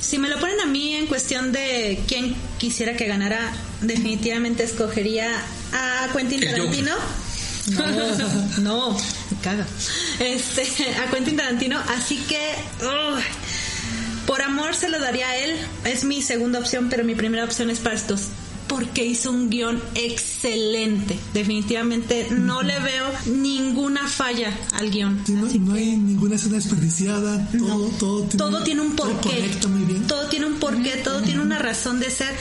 [0.00, 5.28] Si me lo ponen a mí en cuestión de quién quisiera que ganara, definitivamente escogería
[5.72, 6.40] a Quentin.
[6.40, 6.92] Tarantino.
[7.68, 7.86] No,
[8.58, 8.96] no,
[9.30, 9.66] me caga.
[10.18, 10.62] Este,
[10.96, 12.40] a Quentin Tarantino, así que
[14.26, 15.56] Por amor se lo daría a él.
[15.84, 18.28] Es mi segunda opción, pero mi primera opción es para estos
[18.70, 21.18] porque hizo un guion excelente.
[21.34, 25.20] Definitivamente no le veo ninguna falla al guion.
[25.26, 27.48] No, hay ninguna escena desperdiciada.
[27.50, 29.28] Todo, todo, tiene, todo tiene un porqué.
[29.28, 30.06] conecta muy bien.
[30.06, 32.32] Todo tiene un porqué, todo tiene una razón de ser.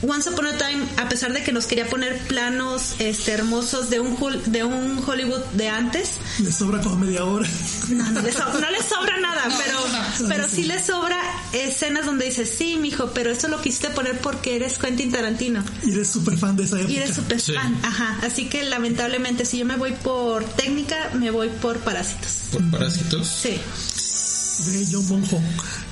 [0.00, 3.98] Once Upon a Time, a pesar de que nos quería poner planos este, hermosos de
[3.98, 7.48] un, de un Hollywood de antes, Le sobra como media hora.
[7.88, 11.18] no, no le, so- no le sobra nada, pero, pero sí le sobra
[11.52, 15.90] escenas donde dices, sí, mijo, pero eso lo quisiste poner porque eres Quentin Tarantino Y
[15.92, 16.92] eres súper fan de esa época.
[16.92, 17.54] y eres súper Sí.
[17.54, 17.76] fan.
[17.82, 22.30] Ajá, así que lamentablemente si yo me voy por técnica, me voy por parásitos.
[22.52, 23.26] Por parásitos.
[23.26, 23.60] Sí.
[24.72, 25.24] de John Bong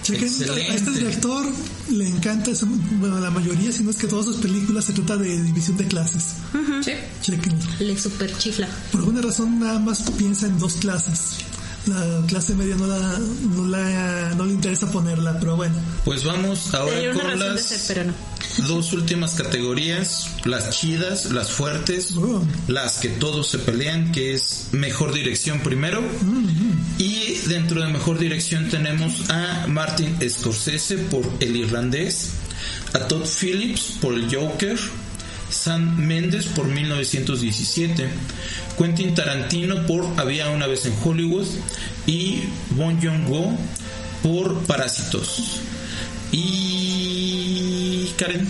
[0.07, 0.74] Chequen, a Excelente.
[0.76, 1.46] este director
[1.90, 2.66] le encanta, eso,
[3.00, 5.86] bueno, la mayoría, si no es que todas sus películas se trata de división de
[5.86, 6.34] clases.
[6.84, 6.92] Sí.
[7.22, 7.59] Chequen.
[7.80, 8.68] Le super chifla.
[8.92, 11.38] Por alguna razón nada más piensa en dos clases.
[11.87, 13.18] La clase media no, la,
[13.55, 15.74] no, la, no le interesa ponerla, pero bueno.
[16.05, 18.68] Pues vamos ahora con razón de las ser, pero no.
[18.68, 22.43] dos últimas categorías, las chidas, las fuertes, Oh.
[22.66, 26.03] las que todos se pelean, que es mejor dirección primero.
[26.99, 32.30] Y dentro de mejor dirección tenemos a Martin Scorsese por El Irlandés,
[32.95, 34.78] a Todd Phillips por El Joker,
[35.66, 38.08] Sam Mendes por 1917,
[38.78, 41.48] Quentin Tarantino por Había una vez en Hollywood
[42.06, 43.58] y Bong Joon-ho
[44.22, 45.58] por Parásitos.
[46.30, 48.46] Y Karen,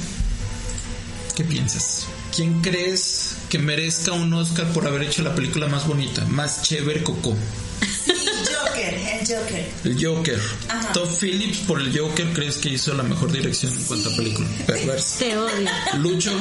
[1.34, 2.06] ¿qué piensas?
[2.34, 7.02] ¿Quién crees que merezca un Oscar por haber hecho la película más bonita, más chévere
[7.02, 7.34] Coco?
[8.54, 9.68] Joker, el Joker.
[9.84, 10.40] El Joker.
[10.68, 10.92] Ajá.
[10.92, 14.48] Todd Phillips por el Joker crees que hizo la mejor dirección en cuanto a película.
[14.66, 15.18] Perverso.
[15.18, 15.70] Te odio.
[15.98, 16.32] Lucho,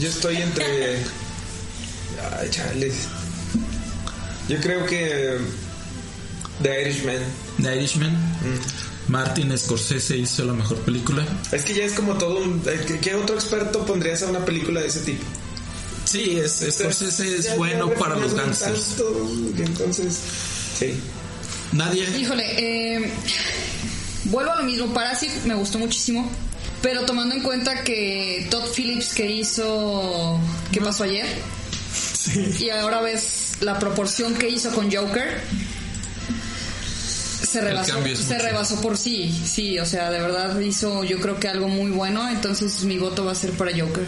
[0.00, 0.98] Yo estoy entre.
[2.38, 2.94] Ay, chales.
[4.48, 5.38] Yo creo que.
[6.62, 7.18] The Irishman.
[7.60, 8.16] The Irishman.
[9.08, 11.26] Martin Scorsese hizo la mejor película.
[11.50, 12.62] Es que ya es como todo un.
[12.66, 15.24] eh, ¿Qué, otro experto pondrías a una película de ese tipo?
[16.04, 18.86] Sí, es, Scorsese es Ya- bueno ya para los gangsters.
[18.96, 20.18] tanto, Entonces.
[20.82, 21.00] Sí.
[21.72, 22.04] Nadie.
[22.18, 23.12] Híjole, eh,
[24.24, 24.92] vuelvo a lo mismo.
[24.92, 26.30] Parasite me gustó muchísimo.
[26.82, 30.40] Pero tomando en cuenta que Todd Phillips que hizo
[30.72, 31.26] ¿Qué pasó ayer?
[31.92, 32.56] Sí.
[32.58, 35.40] Y ahora ves la proporción que hizo con Joker.
[37.42, 41.48] Se rebasó, se rebasó por sí, sí, o sea, de verdad hizo yo creo que
[41.48, 44.06] algo muy bueno, entonces mi voto va a ser para Joker.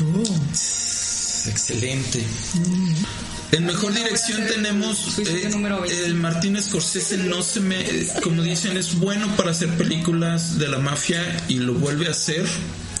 [0.00, 0.24] Oh,
[1.50, 2.24] Excelente.
[3.52, 6.04] En mejor dirección tenemos eh, número 20.
[6.06, 7.84] el Martín Scorsese no se me
[8.22, 12.44] como dicen es bueno para hacer películas de la mafia y lo vuelve a hacer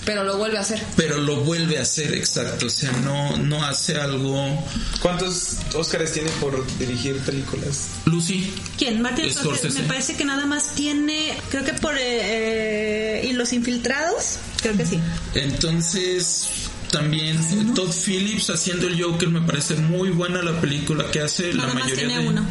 [0.04, 0.80] Pero lo vuelve a hacer.
[0.96, 4.64] pero lo vuelve a hacer exacto o sea no no hace algo
[5.02, 7.88] ¿Cuántos Óscares tiene por dirigir películas?
[8.04, 9.02] Lucy ¿Quién?
[9.02, 9.58] Martin Scorsese.
[9.58, 9.82] Scorsese.
[9.82, 14.76] Me parece que nada más tiene, creo que por eh, eh, y los infiltrados, creo
[14.76, 15.00] que sí.
[15.34, 21.20] entonces también eh, Todd Phillips haciendo el Joker me parece muy buena la película que
[21.20, 22.46] hace la más mayoría tiene de uno.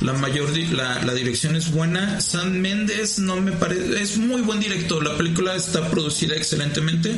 [0.00, 2.20] La mayor la, la dirección es buena.
[2.20, 5.04] Sam Mendes no me parece es muy buen director.
[5.04, 7.14] La película está producida excelentemente.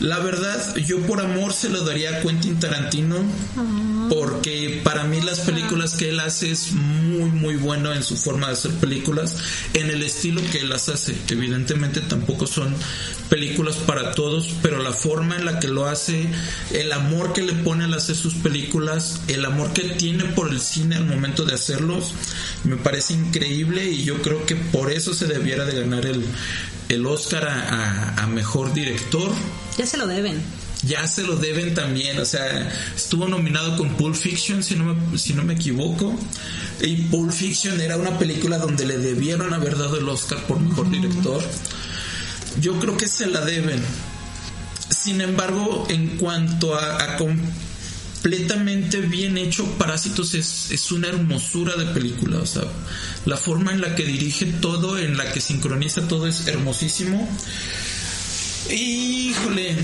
[0.00, 3.16] La verdad, yo por amor se lo daría a Quentin Tarantino
[4.10, 8.48] porque para mí las películas que él hace es muy muy bueno en su forma
[8.48, 9.36] de hacer películas,
[9.72, 11.14] en el estilo que él las hace.
[11.28, 12.74] Evidentemente tampoco son
[13.28, 16.28] películas para todos, pero la forma en la que lo hace,
[16.72, 20.60] el amor que le pone al hacer sus películas, el amor que tiene por el
[20.60, 22.14] cine al momento de hacerlos,
[22.64, 26.24] me parece increíble y yo creo que por eso se debiera de ganar el,
[26.88, 29.30] el Oscar a, a- a mejor director.
[29.78, 30.40] Ya se lo deben.
[30.82, 35.18] Ya se lo deben también, o sea, estuvo nominado con Pulp Fiction, si no me,
[35.18, 36.14] si no me equivoco.
[36.82, 40.90] Y Pulp Fiction era una película donde le debieron haber dado el Oscar por mejor
[40.90, 41.42] director.
[42.60, 43.82] Yo creo que se la deben.
[44.90, 51.86] Sin embargo, en cuanto a, a completamente bien hecho, Parásitos es, es una hermosura de
[51.86, 52.38] película.
[52.40, 52.62] O sea,
[53.26, 57.28] la forma en la que dirige todo, en la que sincroniza todo es hermosísimo.
[58.70, 59.76] Híjole,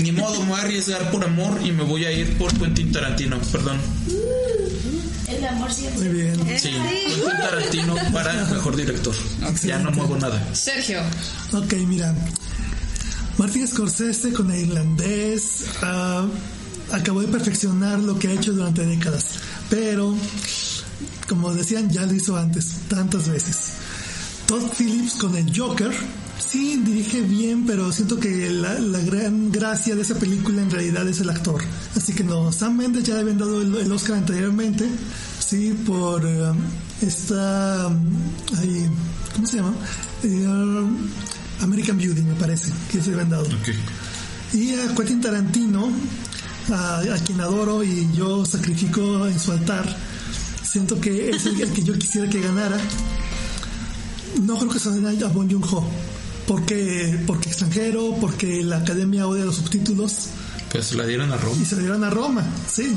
[0.00, 2.90] ni modo, me voy a arriesgar por amor y me voy a ir por Quentin
[2.92, 3.78] Tarantino, perdón.
[5.28, 6.08] El amor siempre.
[6.08, 6.58] muy bien.
[6.58, 9.14] Sí, Quentin Tarantino para mejor director.
[9.64, 10.54] Ya no muevo nada.
[10.54, 11.00] Sergio,
[11.52, 12.14] Ok, mira.
[13.38, 16.26] Martin Scorsese con el irlandés ah,
[16.92, 19.26] acabó de perfeccionar lo que ha hecho durante décadas.
[19.68, 20.16] Pero,
[21.28, 23.72] como decían, ya lo hizo antes, tantas veces.
[24.46, 25.92] Todd Phillips con el Joker.
[26.38, 31.08] Sí, dirige bien, pero siento que la, la gran gracia de esa película en realidad
[31.08, 31.62] es el actor.
[31.96, 34.88] Así que no, Sam Mendes ya le habían dado el, el Oscar anteriormente,
[35.40, 36.52] sí, por eh,
[37.00, 38.86] está mm, ahí,
[39.34, 39.74] ¿cómo se llama?
[40.22, 40.46] Eh,
[41.62, 43.46] American Beauty, me parece, que se habían dado.
[44.52, 45.90] Y a Quentin Tarantino,
[46.70, 49.84] a, a quien adoro y yo sacrifico en su altar,
[50.76, 52.76] siento que es el, el que yo quisiera que ganara.
[54.42, 55.88] No creo que se den a Bon Joon-ho,
[56.46, 60.26] porque, porque extranjero, porque la academia odia los subtítulos
[60.70, 61.56] Pues la dieron a Roma.
[61.62, 62.94] y se la dieron a Roma, sí.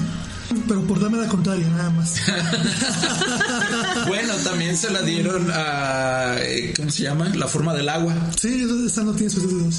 [0.67, 2.15] Pero por darme la contraria, nada más.
[4.07, 6.35] Bueno, también se la dieron a.
[6.39, 7.29] eh, ¿Cómo se llama?
[7.35, 8.13] La forma del agua.
[8.37, 9.75] Sí, esta no tiene subtítulos.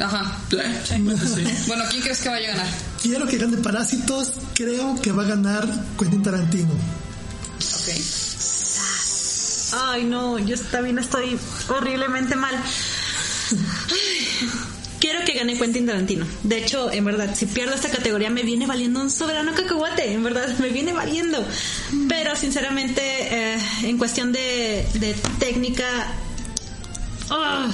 [0.00, 0.38] Ajá.
[0.52, 1.44] Eh, sí.
[1.68, 2.74] Bueno, ¿quién crees que vaya a ganar?
[3.02, 5.68] Quiero que gane Parásitos, creo que va a ganar
[5.98, 6.70] Quentin Tarantino.
[7.56, 7.88] Ok.
[9.72, 11.38] Ay, no, yo también estoy
[11.68, 12.54] horriblemente mal.
[15.00, 16.26] Quiero que gane Quentin Tarantino.
[16.42, 20.12] De hecho, en verdad, si pierdo esta categoría me viene valiendo un soberano cacahuate.
[20.12, 21.44] En verdad, me viene valiendo.
[22.08, 25.84] Pero sinceramente, eh, en cuestión de, de técnica,
[27.30, 27.68] ah,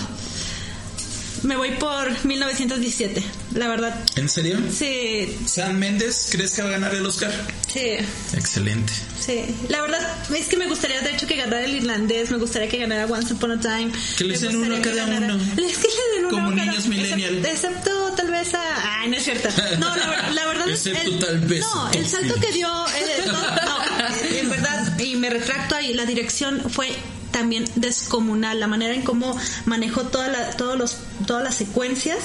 [1.42, 3.22] me voy por 1917.
[3.55, 4.59] La verdad, ¿En serio?
[4.72, 7.30] sí, ¿San Méndez crees que va a ganar el Oscar?
[7.72, 7.96] sí.
[8.34, 8.92] Excelente.
[9.20, 10.00] Sí, la verdad
[10.34, 13.32] es que me gustaría de hecho que ganara el irlandés, me gustaría que ganara Once
[13.34, 13.92] Upon a Time.
[14.18, 15.44] Que le den uno a cada ganara- uno.
[15.64, 17.36] Es que le den uno Como cada- niños millennial.
[17.36, 19.00] Excepto, excepto tal vez a...
[19.03, 19.48] Ay, no es cierto.
[19.78, 22.68] No, la, la verdad es Excepto tal vez No, el salto que dio...
[22.88, 26.88] eh, no, no, en verdad, y me retracto ahí, la dirección fue
[27.30, 30.96] también descomunal, la manera en cómo manejó toda la, todos los,
[31.26, 32.18] todas las secuencias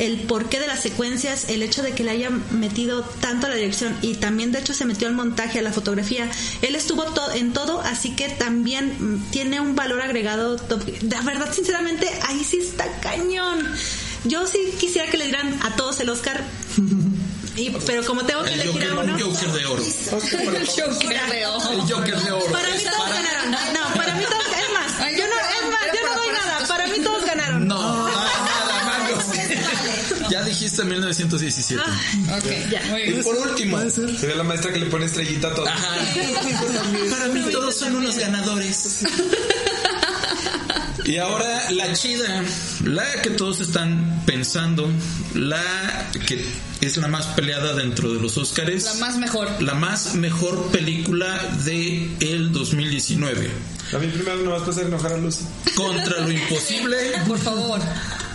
[0.00, 3.54] el porqué de las secuencias, el hecho de que le hayan metido tanto a la
[3.56, 6.28] dirección y también de hecho se metió al montaje, a la fotografía.
[6.62, 10.56] Él estuvo to- en todo, así que también tiene un valor agregado.
[10.56, 10.82] top.
[11.02, 13.66] La verdad, sinceramente, ahí sí está cañón.
[14.24, 16.42] Yo sí quisiera que le dieran a todos el Oscar.
[17.56, 19.14] Y, pero como tengo que El elegir Joker, a uno.
[19.14, 19.82] un Joker de oro.
[19.82, 21.42] El Joker de.
[21.42, 22.44] El Joker de oro.
[22.52, 23.50] Para mí todos ganaron.
[23.50, 24.44] No, para mí todos.
[24.46, 26.66] Es más, yo no, es más, yo no doy nada.
[26.68, 27.66] Para mí todos ganaron.
[27.68, 27.76] No,
[28.08, 29.24] no hay nada, Marcos.
[30.40, 31.82] Ya dijiste 1917.
[31.82, 32.82] Ok, Ya.
[32.90, 33.78] muy Y por último.
[33.90, 35.66] Sería la maestra que le pone estrellita a todo.
[35.68, 35.96] Ajá.
[37.10, 39.04] Para mí todos son unos ganadores.
[41.04, 42.44] Y ahora la chida,
[42.84, 44.88] la que todos están pensando,
[45.34, 46.44] la que
[46.80, 49.60] es la más peleada dentro de los Óscares, La más mejor.
[49.62, 53.50] la más mejor película de el 2019.
[53.92, 55.44] A mí primero no vas a hacer enojar a Lucy.
[55.74, 57.80] Contra lo imposible, Por favor.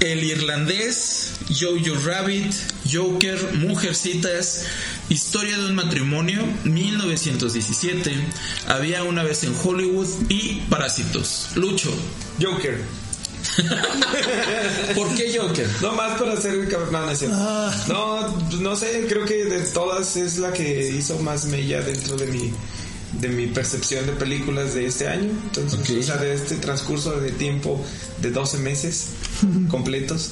[0.05, 2.53] El Irlandés, Jojo Rabbit,
[2.91, 4.65] Joker, Mujercitas,
[5.09, 8.11] Historia de un matrimonio, 1917,
[8.67, 11.49] Había una vez en Hollywood y Parásitos.
[11.55, 11.91] Lucho,
[12.39, 12.83] Joker.
[14.95, 15.67] ¿por qué Joker?
[15.81, 16.69] No más para hacer el.
[16.69, 17.33] No, no.
[17.33, 17.85] Ah.
[17.87, 22.27] No, no sé, creo que de todas es la que hizo más mella dentro de
[22.27, 22.53] mi
[23.21, 25.29] de mi percepción de películas de este año.
[25.29, 25.89] Entonces, Ok.
[25.99, 27.83] o sea, de este transcurso de tiempo
[28.21, 29.07] de 12 meses
[29.69, 30.31] completos.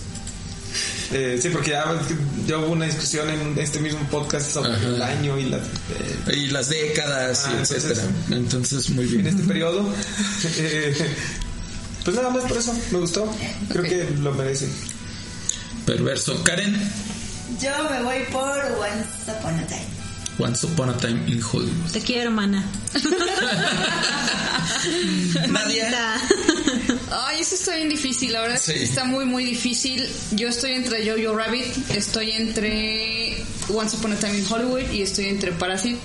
[1.11, 1.85] Eh, sí, porque ya,
[2.47, 4.87] ya hubo una discusión en este mismo podcast sobre Ajá.
[4.87, 8.07] el año y la, eh, Y las décadas, Ah, y entonces- etcétera.
[8.31, 9.27] Entonces, muy en bien.
[9.27, 9.87] este periodo.
[10.57, 10.95] Eh,
[12.03, 13.31] pues nada más por eso, me gustó.
[13.69, 13.89] Creo Ok.
[13.89, 14.67] que lo merece.
[15.85, 16.41] Perverso.
[16.43, 16.75] Karen,
[17.61, 19.85] Yo me voy por Once Upon a Time.
[20.39, 21.91] Once Upon a Time in Hollywood.
[21.91, 22.63] Te quiero, mana.
[25.49, 26.15] Nadia.
[27.11, 28.73] Ay, eso está bien difícil, la verdad Sí.
[28.75, 30.07] está muy, muy difícil.
[30.31, 35.25] Yo estoy entre Jojo Rabbit, estoy entre Once Upon a Time in Hollywood y estoy
[35.25, 35.99] entre Parasite.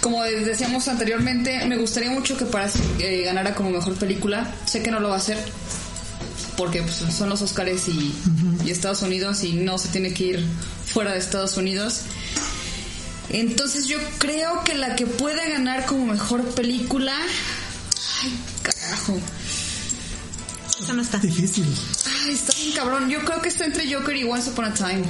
[0.00, 4.54] Como decíamos anteriormente, me gustaría mucho que Parasite eh, ganara como mejor película.
[4.66, 5.38] Sé que no lo va a hacer
[6.56, 8.14] porque pues, son los Oscars y,
[8.64, 10.44] y Estados Unidos y no se tiene que ir
[10.86, 12.02] fuera de Estados Unidos.
[13.34, 17.14] Entonces yo creo que la que puede ganar como mejor película...
[18.22, 18.32] Ay,
[18.62, 19.18] carajo.
[20.80, 21.18] Eso no está.
[21.18, 21.64] Difícil.
[22.24, 23.10] Ay, está bien cabrón.
[23.10, 25.02] Yo creo que está entre Joker y Once Upon a Time.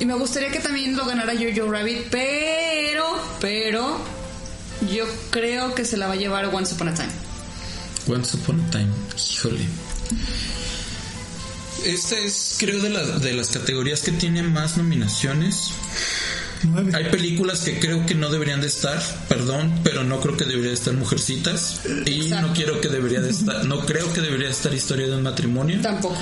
[0.00, 3.04] Y me gustaría que también lo ganara Jojo Rabbit, pero,
[3.40, 3.98] pero,
[4.92, 7.08] yo creo que se la va a llevar Once Upon a Time.
[8.08, 8.88] Once Upon a Time.
[9.16, 9.60] Híjole.
[11.84, 15.70] Esta es, creo, de, la- de las categorías que tienen más nominaciones.
[16.64, 16.92] Nueve.
[16.94, 20.68] Hay películas que creo que no deberían de estar, perdón, pero no creo que debería
[20.68, 21.82] de estar Mujercitas.
[22.06, 22.48] Y Exacto.
[22.48, 25.22] no quiero que debería de estar, no creo que debería de estar Historia de un
[25.22, 25.80] matrimonio.
[25.80, 26.16] Tampoco.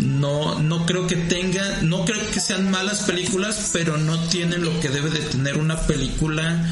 [0.00, 4.80] No, no creo que tenga, no creo que sean malas películas, pero no tienen lo
[4.80, 6.64] que debe de tener una película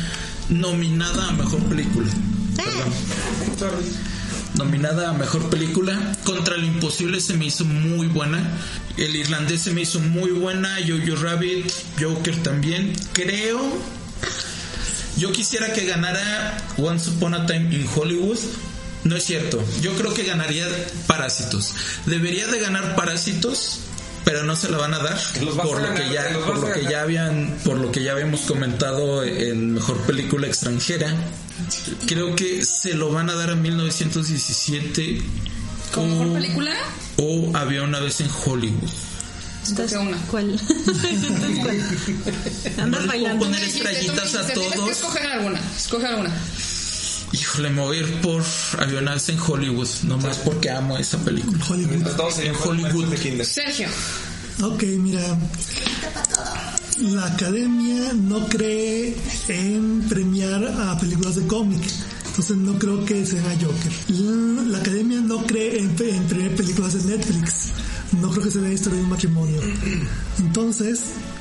[0.49, 2.11] nominada a mejor película.
[2.57, 2.93] Perdón.
[4.55, 5.99] Nominada a mejor película.
[6.25, 8.43] Contra lo imposible se me hizo muy buena.
[8.97, 10.77] El irlandés se me hizo muy buena.
[10.87, 12.93] Jojo Rabbit, Joker también.
[13.13, 13.61] Creo
[15.17, 18.39] Yo quisiera que ganara Once Upon a Time in Hollywood.
[19.05, 19.63] No es cierto.
[19.81, 20.67] Yo creo que ganaría
[21.07, 21.75] Parásitos.
[22.07, 23.81] Debería de ganar Parásitos,
[24.25, 25.19] pero no se la van a dar
[25.57, 29.25] por lo que ya por lo que ya habían por lo que ya habíamos comentado
[29.25, 31.15] en mejor película extranjera.
[32.07, 35.23] Creo que se lo van a dar a 1917
[35.93, 36.73] ¿Como mejor o- película?
[37.17, 38.89] o había una vez en Hollywood.
[39.63, 40.17] Escoge una.
[40.29, 40.59] ¿Cuál?
[41.63, 41.79] ¿Cuál?
[42.77, 43.45] No Andas puedo bailando.
[43.45, 44.91] poner estrellitas a todos.
[44.91, 45.61] escoger alguna.
[45.77, 46.31] Escoge alguna.
[47.53, 48.43] Híjole, me voy a ir por
[49.13, 51.63] vez en Hollywood, nomás porque amo esa película.
[51.69, 52.17] Hollywood.
[52.17, 53.09] Todos En Hollywood.
[53.09, 53.45] de.
[53.45, 53.89] Sergio.
[54.63, 55.21] Ok, mira.
[56.99, 59.15] La academia no cree
[59.49, 61.83] en premiar a películas de cómic.
[62.29, 63.93] Entonces no creo que sea Joker.
[64.09, 67.73] La, la academia no cree en, en premiar películas de Netflix.
[68.19, 69.61] No creo que sea la historia de un matrimonio.
[70.39, 71.01] Entonces,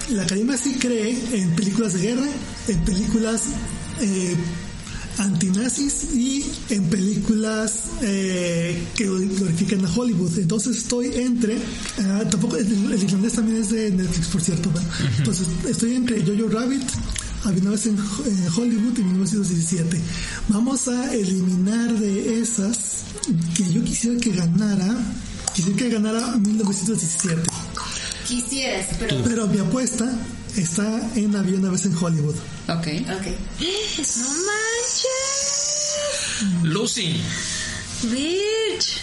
[0.09, 2.27] la academia sí cree en películas de guerra,
[2.67, 3.43] en películas
[4.01, 4.35] eh,
[5.17, 10.37] antinazis y en películas eh, que glorifican a Hollywood.
[10.39, 11.57] Entonces estoy entre,
[11.99, 14.69] ah, tampoco el, el irlandés también es de Netflix, por cierto.
[14.69, 14.89] ¿verdad?
[15.17, 16.83] Entonces estoy entre Jojo Rabbit,
[17.43, 20.01] había una vez en, en Hollywood en 1917.
[20.49, 23.03] Vamos a eliminar de esas
[23.55, 24.95] que yo quisiera que ganara,
[25.53, 27.41] quisiera que ganara 1917.
[28.27, 29.23] Quisieras, pero.
[29.23, 30.09] Pero mi apuesta
[30.57, 30.83] está
[31.15, 32.35] en Había una vez en Hollywood.
[32.67, 32.87] Ok.
[33.07, 33.27] Ok.
[34.17, 35.11] No manches.
[36.63, 37.21] Lucy,
[38.03, 38.99] Bitch.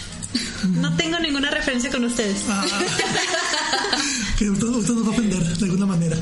[0.75, 2.37] No tengo ninguna referencia con ustedes.
[4.37, 6.17] que usted, usted nos va a ofender de alguna manera.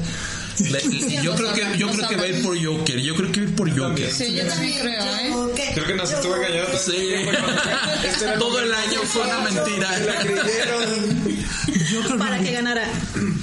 [0.59, 2.99] le- yo creo que yo creo que va a ir por Joker.
[2.99, 4.11] Yo creo que va a ir por Joker.
[4.13, 5.33] Sí, yo también creo, ¿eh?
[5.73, 6.77] Creo que nos estuvo engañando.
[6.77, 6.93] Sí.
[8.07, 9.89] Este Todo el año fue una La mentira.
[12.03, 12.53] Joker Para que Rabbit.
[12.53, 12.87] ganara.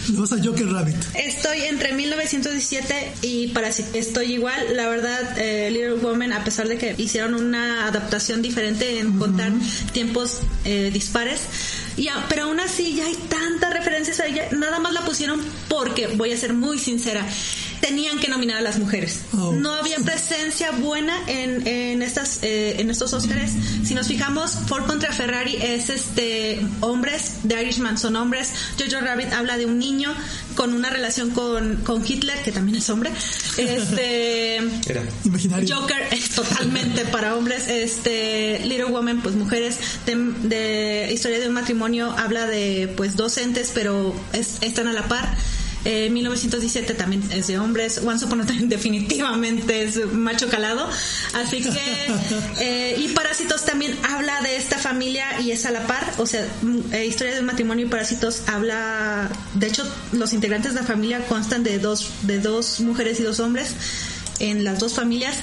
[0.09, 0.96] Le vas a Joker Rabbit.
[1.14, 3.98] Estoy entre 1917 y Parasite.
[3.98, 4.76] Estoy igual.
[4.76, 9.52] La verdad, eh, Little Woman, a pesar de que hicieron una adaptación diferente en contar
[9.92, 11.40] tiempos eh, dispares,
[11.96, 14.48] ya, pero aún así ya hay tantas referencias a ella.
[14.52, 17.24] Nada más la pusieron porque, voy a ser muy sincera,
[17.85, 19.20] tenían que nominar a las mujeres.
[19.35, 19.53] Oh.
[19.53, 23.51] No había presencia buena en, en estas eh, en estos Óscares.
[23.85, 29.32] Si nos fijamos, Ford contra Ferrari es este hombres, The Irishman son hombres, Jojo Rabbit
[29.35, 30.14] habla de un niño
[30.55, 33.11] con una relación con, con Hitler, que también es hombre.
[33.59, 34.57] Este
[34.87, 35.03] Era.
[35.24, 35.76] Imaginario.
[35.76, 37.68] Joker es totalmente para hombres.
[37.68, 39.76] Este Little Woman, pues mujeres
[40.07, 40.14] de,
[40.49, 45.37] de historia de un matrimonio habla de pues docentes, pero es- están a la par.
[45.85, 48.01] Eh, 1917 también es de hombres.
[48.05, 50.89] Once Upon a Time definitivamente es macho calado.
[51.35, 52.07] Así que
[52.61, 56.14] eh, y Parásitos también habla de esta familia y es a la par.
[56.18, 59.30] O sea, mm, eh, historia de un matrimonio y Parásitos habla.
[59.55, 63.41] De hecho, los integrantes de la familia constan de dos de dos mujeres y dos
[63.41, 63.74] hombres
[64.41, 65.37] en las dos familias.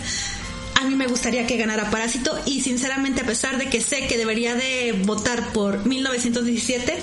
[0.82, 4.18] A mí me gustaría que ganara Parásito y sinceramente a pesar de que sé que
[4.18, 6.98] debería de votar por 1917,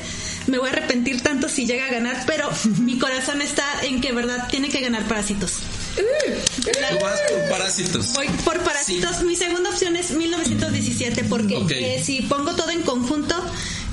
[0.48, 4.12] me voy a arrepentir tanto si llega a ganar, pero mi corazón está en que
[4.12, 5.58] verdad tiene que ganar Parásitos.
[5.96, 6.02] Tú
[7.02, 8.12] vas por Parásitos.
[8.14, 9.22] Voy por Parásitos.
[9.22, 13.34] Mi segunda opción es 1917 porque eh, si pongo todo en conjunto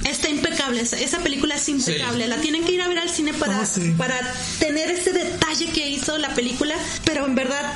[0.09, 0.81] está impecable.
[0.81, 2.27] Esa, película es impecable.
[2.27, 3.93] La tienen que ir a ver al cine para, Oh, sí.
[3.97, 4.15] para
[4.59, 6.75] tener ese detalle que hizo la película,
[7.05, 7.73] pero en verdad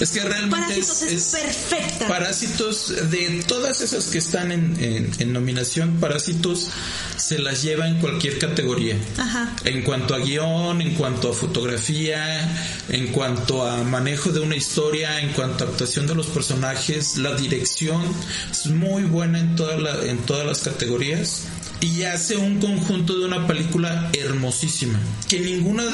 [0.00, 2.08] Es que realmente Parásitos es, perfecta.
[2.08, 6.68] Parásitos, de todas esas que están en, en- en nominación, Parásitos
[7.16, 8.96] se las lleva en cualquier categoría.
[9.18, 9.54] Ajá.
[9.64, 12.40] En cuanto a guion, en cuanto a fotografía,
[12.88, 17.34] en cuanto a manejo de una historia, en cuanto a actuación de los personajes, la
[17.34, 18.02] dirección
[18.50, 21.42] es muy buena en, toda la- en todas las categorías.
[21.80, 25.84] Y hace un conjunto de una película hermosísima, que ninguna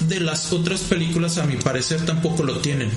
[0.00, 2.90] de las otras películas a mi parecer tampoco lo tienen.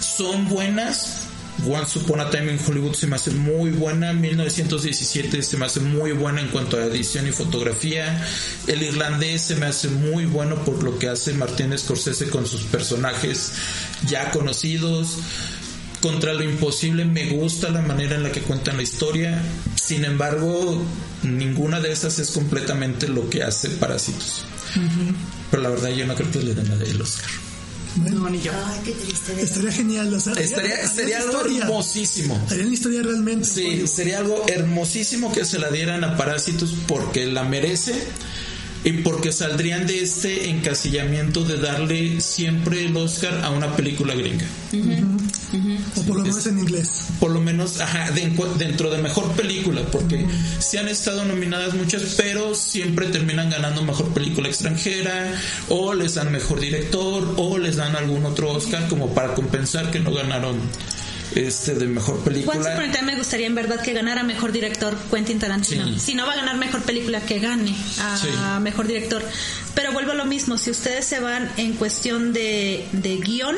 [0.00, 1.26] Son buenas,
[1.64, 5.80] Once Upon a Time in Hollywood se me hace muy buena, 1917 se me hace
[5.80, 8.24] muy buena en cuanto a edición y fotografía,
[8.66, 12.62] el irlandés se me hace muy bueno por lo que hace Martin Scorsese con sus
[12.64, 13.52] personajes
[14.06, 15.18] ya conocidos.
[16.02, 19.42] Contra lo imposible me gusta la manera en la que cuentan la historia,
[19.76, 20.80] sin embargo
[21.22, 24.44] ninguna de esas es completamente lo que hace Parásitos.
[25.50, 27.45] Pero la verdad yo no creo que le den la del Oscar.
[27.96, 29.40] Bueno, Ay, qué triste.
[29.42, 30.12] estaría genial.
[30.12, 31.62] O sea, Estaría, haría- sería haría algo historia.
[31.64, 32.46] hermosísimo.
[32.50, 33.44] Harían la historia realmente.
[33.48, 37.94] Sí, sería algo hermosísimo que se la dieran a Parásitos porque la merece
[39.04, 44.46] porque saldrían de este encasillamiento de darle siempre el Oscar a una película gringa.
[45.96, 47.06] O por lo menos en inglés.
[47.20, 50.26] por lo menos ajá, de- dentro de mejor película, porque
[50.58, 55.32] sí han estado nominadas muchas, pero siempre terminan ganando mejor película extranjera,
[55.68, 60.00] o les dan mejor director, o les dan algún otro Oscar como para compensar que
[60.00, 60.56] no ganaron
[61.34, 62.56] este de mejor Once película.
[62.58, 65.86] Upon a Time me gustaría en verdad que ganara mejor director Quentin Tarantino.
[65.88, 66.00] Sí.
[66.00, 68.28] Si no va a ganar mejor película, que gane a Sí.
[68.62, 69.22] mejor director.
[69.74, 73.56] Pero vuelvo a lo mismo, si ustedes se van en cuestión de, de guion,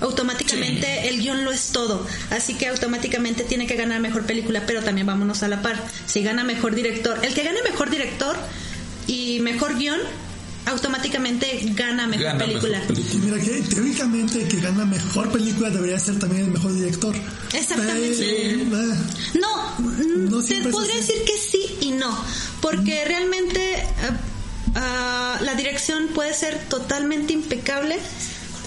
[0.00, 2.06] automáticamente el guion lo es todo.
[2.30, 5.82] Así que automáticamente tiene que ganar mejor película, pero también vámonos a la par.
[6.06, 8.36] Si gana mejor director, el que gane mejor director
[9.06, 10.00] y mejor guion,
[10.70, 12.78] automáticamente gana mejor Gana película.
[12.78, 13.14] mejor película.
[13.14, 17.14] Y mira que teóricamente que gana mejor película debería ser también el mejor director.
[17.52, 18.66] Exactamente.
[18.70, 18.96] Pero, eh,
[19.40, 22.16] No, mm, No te podría decir que sí y no,
[22.60, 23.84] porque realmente eh,
[24.76, 27.98] ah, la dirección puede ser totalmente impecable,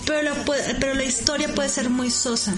[0.05, 0.33] pero la,
[0.79, 2.53] pero la historia puede ser muy sosa.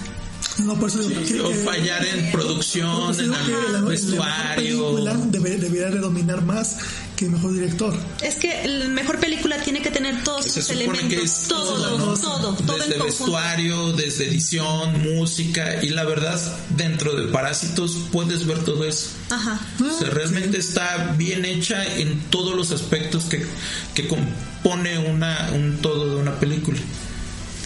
[0.58, 4.96] no, por eso digo que- o fallar en producción, en vestuario.
[5.30, 6.76] debería de dominar más
[7.16, 7.96] que mejor director.
[8.22, 11.48] Es que la mejor película tiene que tener todos Se sus supone elementos, que es
[11.48, 12.14] todo, todo, todo, ¿no?
[12.20, 13.04] todo, todo desde en conjunto.
[13.04, 16.38] vestuario, desde edición, música y la verdad
[16.70, 19.08] dentro de Parásitos puedes ver todo eso.
[19.30, 19.58] Ajá.
[19.80, 23.44] O sea, realmente está bien hecha en todos los aspectos que,
[23.94, 26.78] que compone una, un todo de una película.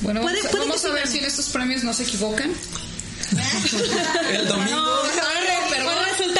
[0.03, 2.05] Bueno, Puede- vamos, a- puede vamos a sí ver si en estos premios no se
[2.05, 2.51] equivocan.
[4.32, 5.88] El domingo, Ay, perdón.
[5.94, 6.39] Ahora resulta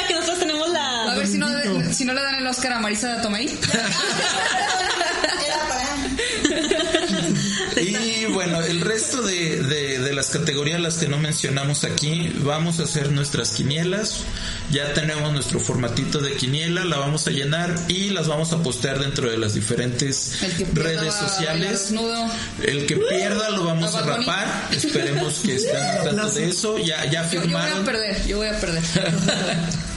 [1.11, 1.47] A ver si no,
[1.93, 3.47] si no le dan el Oscar a Marisa Tomei.
[5.45, 5.81] Era para.
[7.81, 12.79] y bueno, el resto de, de- de las categorías, las que no mencionamos aquí, vamos
[12.79, 14.21] a hacer nuestras quinielas.
[14.71, 18.99] Ya tenemos nuestro formatito de quiniela, la vamos a llenar y las vamos a postear
[18.99, 20.39] dentro de las diferentes
[20.73, 21.93] redes sociales.
[22.63, 24.67] El que pierda lo vamos A rapar.
[24.71, 26.77] Esperemos que estén al tanto de eso.
[26.79, 27.85] Ya, ya Yo, yo voy a firmaron.
[27.85, 28.83] perder, yo voy a perder.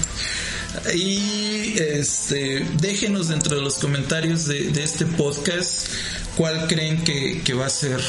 [0.95, 5.89] Y este, déjenos dentro de los comentarios de, de este podcast
[6.37, 8.01] cuál creen que, que va a ser.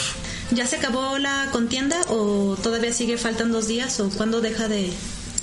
[0.52, 4.92] ¿Ya se acabó la contienda o todavía sigue faltan dos días o cuándo deja de...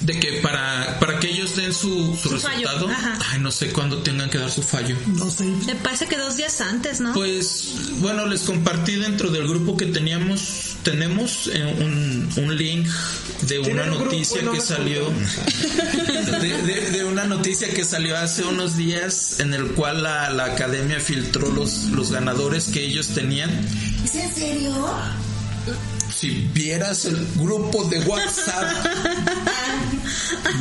[0.01, 3.18] De que para, para que ellos den su, su Su fallo, resultado, ajá.
[3.31, 4.97] ay, no sé cuándo tengan que dar su fallo.
[5.07, 5.45] No sé.
[5.45, 7.12] Me parece que dos días antes, ¿no?
[7.14, 12.87] Pues bueno, les compartí dentro del grupo que teníamos, tenemos eh, un, un link
[13.43, 15.11] de una noticia No que salió,
[16.41, 20.45] de, de- de una noticia que salió hace unos días en el cual la, la
[20.47, 23.51] academia filtró los, los ganadores que ellos tenían.
[24.05, 24.89] ¿Es en serio?
[26.12, 28.68] Si vieras el grupo de WhatsApp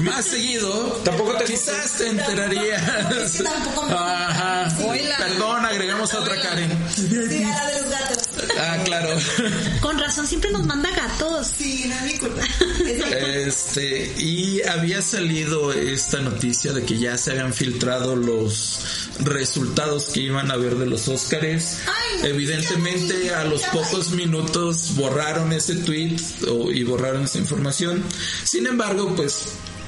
[0.04, 3.12] más seguido, Tampoco te quizás te enterarías.
[3.12, 4.76] Es que tampoco me- Ajá.
[5.18, 6.70] Perdón, agregamos a otra Karen.
[6.96, 8.18] Sí, a la de los gatos.
[8.64, 9.10] Ah, claro.
[9.82, 11.48] Con razón, siempre nos manda gatos.
[11.58, 12.42] Sí, no es mi culpa.
[12.86, 13.02] Es-
[13.52, 18.80] Este, y había salido esta noticia de que ya se habían filtrado los
[19.20, 21.80] resultados que iban a ver de los Óscares.
[21.88, 28.04] Ay, no, Evidentemente, a los pocos minutos borraron ese tweet o- y borraron esa información.
[28.44, 29.40] Sin embargo, pues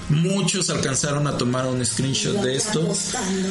[0.10, 2.82] muchos alcanzaron a tomar un screenshot de esto.
[2.82, 3.50] Apostando.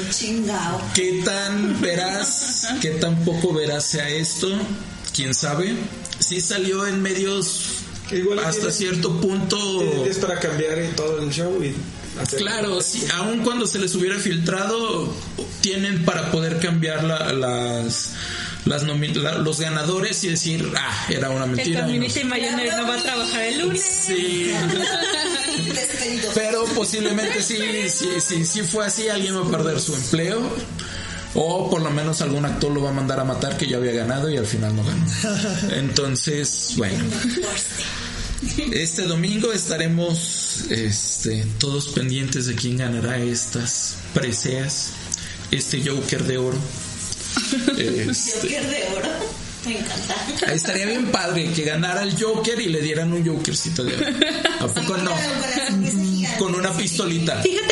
[0.94, 4.48] ¿Qué tan veraz, qué tan poco veraz sea esto?
[5.14, 5.74] ¿Quién sabe?
[6.18, 7.78] Sí salió en medios
[8.10, 9.56] Igual hasta tiene- cierto punto...
[10.06, 11.74] Es para cambiar todo el show y
[12.20, 12.38] hacer.
[12.40, 15.12] Claro, sí, aun cuando se les hubiera filtrado,
[15.60, 18.12] tienen para poder cambiar la- las,
[18.66, 21.88] las nomi- la- los ganadores y decir, ah, era una mentira.
[21.90, 23.82] Y no Mayonnaise no va a trabajar el lunes.
[24.06, 24.50] Sí,
[26.34, 27.58] pero posiblemente sí,
[27.88, 30.40] sí, sí, sí fue así, alguien va a perder su empleo.
[31.34, 33.92] O por lo menos algún actor lo va a mandar a matar que ya había
[33.92, 35.06] ganado y al final no ganó.
[35.76, 37.04] Entonces, bueno.
[38.72, 44.90] Este domingo estaremos este, todos pendientes de quién ganará estas preseas.
[45.50, 46.58] Este Joker de oro.
[47.78, 49.08] Este, Joker de oro.
[49.64, 50.52] Me encanta.
[50.52, 54.06] estaría bien padre que ganara el Joker y le dieran un Jokercito de oro.
[54.60, 55.12] ¿A poco no?
[56.38, 57.40] Con una pistolita.
[57.42, 57.71] Fíjate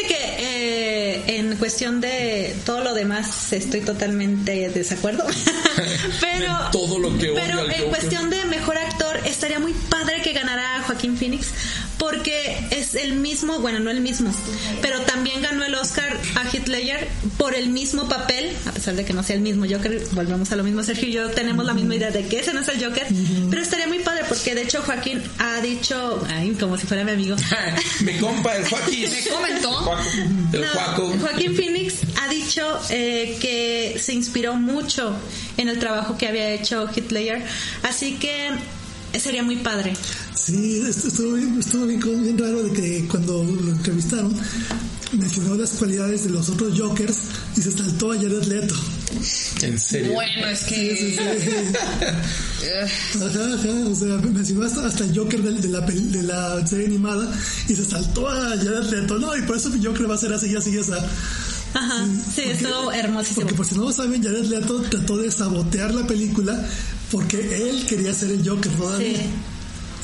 [1.25, 5.25] que en cuestión de todo lo demás estoy totalmente desacuerdo.
[6.21, 10.23] pero De todo lo que odia pero en cuestión de mejor actor estaría muy padre
[10.23, 11.49] que ganara Joaquín Phoenix
[12.01, 14.35] porque es el mismo, bueno, no el mismo,
[14.81, 17.07] pero también ganó el Oscar a Heath Ledger
[17.37, 20.57] por el mismo papel, a pesar de que no sea el mismo Joker, volvemos a
[20.57, 22.83] lo mismo Sergio y yo tenemos la misma idea de que ese no es el
[22.83, 23.07] Joker,
[23.51, 27.13] pero estaría muy padre porque de hecho Joaquín ha dicho, ay, como si fuera mi
[27.13, 27.37] amigo.
[28.01, 29.11] Mi compa, el Joaquín.
[29.11, 29.95] Me comentó.
[30.53, 31.19] El No.
[31.21, 35.15] Joaquín Phoenix ha dicho eh, que se inspiró mucho
[35.59, 37.43] en el trabajo que había hecho Heath Ledger.
[37.83, 38.51] Así que
[39.19, 39.95] sería muy padre.
[40.35, 44.35] Sí, esto- estuvo bien, estuvo bien, bien raro de que cuando lo entrevistaron
[45.13, 47.17] mencionó las cualidades de los otros Jokers
[47.57, 48.75] y se saltó a Jared Leto.
[49.63, 50.13] En serio.
[50.13, 51.69] Bueno, es que.
[53.17, 56.87] Ajá, ajá, o sea, mencionó hasta, hasta el Joker del- de, la, de la serie
[56.87, 57.31] animada
[57.69, 59.19] y se saltó a Jared Leto.
[59.19, 60.93] No, y por eso mi Joker va a ser así, así, así.
[61.75, 63.43] Ajá, sí, estuvo hermosísimo.
[63.43, 66.65] Porque por si no lo saben, Jared Leto trató de sabotear la película
[67.11, 67.39] porque
[67.71, 68.79] él quería ser el Joker Sí.
[68.79, 69.19] todavía.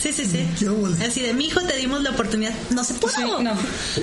[0.03, 0.25] Sí, sí,
[0.59, 0.67] sí.
[0.67, 1.03] Óvole.
[1.05, 2.53] Así de, mi hijo, te dimos la oportunidad.
[2.71, 3.11] No se pudo.
[3.13, 3.55] Sí, no.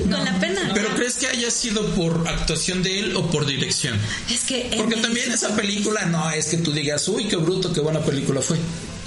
[0.02, 0.72] Con la pena.
[0.74, 3.98] Pero ¿crees que haya sido por actuación de él o por dirección?
[4.30, 4.74] Es que.
[4.76, 8.42] Porque también esa película no es que tú digas, uy, qué bruto, qué buena película
[8.42, 8.58] fue.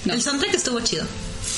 [0.07, 1.05] El soundtrack estuvo chido.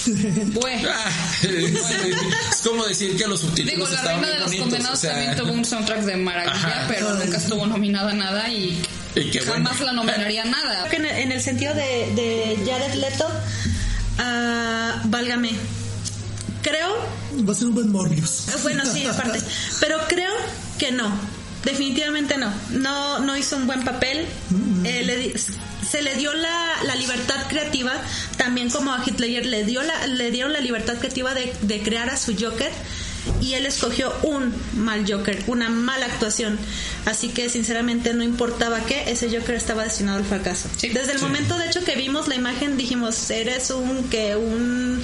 [0.46, 0.88] Bueno.
[0.90, 1.10] Ah,
[1.42, 4.64] es como decir que los subtítulos Digo, la estaban reina de los bonitos.
[4.68, 6.84] condenados o sea, también tuvo un soundtrack de maravilla, Ajá.
[6.88, 8.78] pero nunca estuvo nominada a nada y,
[9.14, 9.52] Y bueno.
[9.52, 10.86] jamás la nominaría nada.
[10.86, 13.26] Creo que en el, en el sentido de, de Jared Leto,
[14.18, 15.50] ah, válgame.
[16.62, 16.96] Creo
[17.48, 18.46] Va a ser un buen Morbius.
[18.62, 19.40] Bueno, sí, aparte.
[19.80, 20.32] Pero creo
[20.78, 21.10] que no.
[21.64, 22.52] Definitivamente no.
[22.70, 24.26] No, no hizo un buen papel.
[24.84, 25.34] Eh, le
[25.88, 27.92] se le dio la, la libertad creativa,
[28.36, 32.10] también como a Hitler le dio la, le dieron la libertad creativa de, de crear
[32.10, 32.70] a su Joker
[33.40, 36.58] y él escogió un mal Joker, una mala actuación.
[37.04, 40.68] Así que sinceramente no importaba qué, ese Joker estaba destinado al fracaso.
[40.76, 40.88] Sí.
[40.88, 45.02] Desde el momento de hecho que vimos la imagen dijimos, eres un que un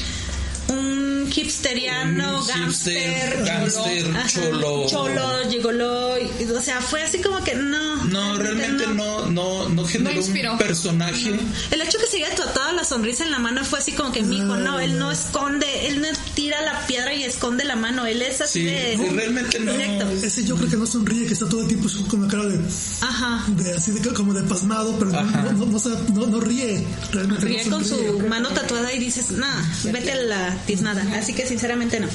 [1.35, 4.87] hipsteriano, Un gangster, gangster, Ajá, cholo.
[4.89, 8.05] cholo, gigoló, y- o sea, fue así como que no.
[8.07, 10.53] No, realmente no, no, no generó inspiró.
[10.53, 11.35] un personaje.
[11.71, 14.23] El hecho que se haya tratado la sonrisa en la mano fue así como que
[14.23, 18.07] mi hijo, no, él no esconde, él no tira la piedra y esconde la mano,
[18.07, 19.73] él es así Sí, de realmente no.
[19.73, 20.09] directo.
[20.23, 22.59] Ese yo creo que no sonríe, que está todo el tiempo con la cara de,
[23.01, 23.45] Ajá.
[23.49, 26.85] de así de, como de pasmado, pero no, no, no, no, no- no ríe.
[27.13, 31.03] Realmente Ríe no con su mano tatuada y dices, nah, vete a la tiznada.
[31.25, 32.07] Así que sinceramente no.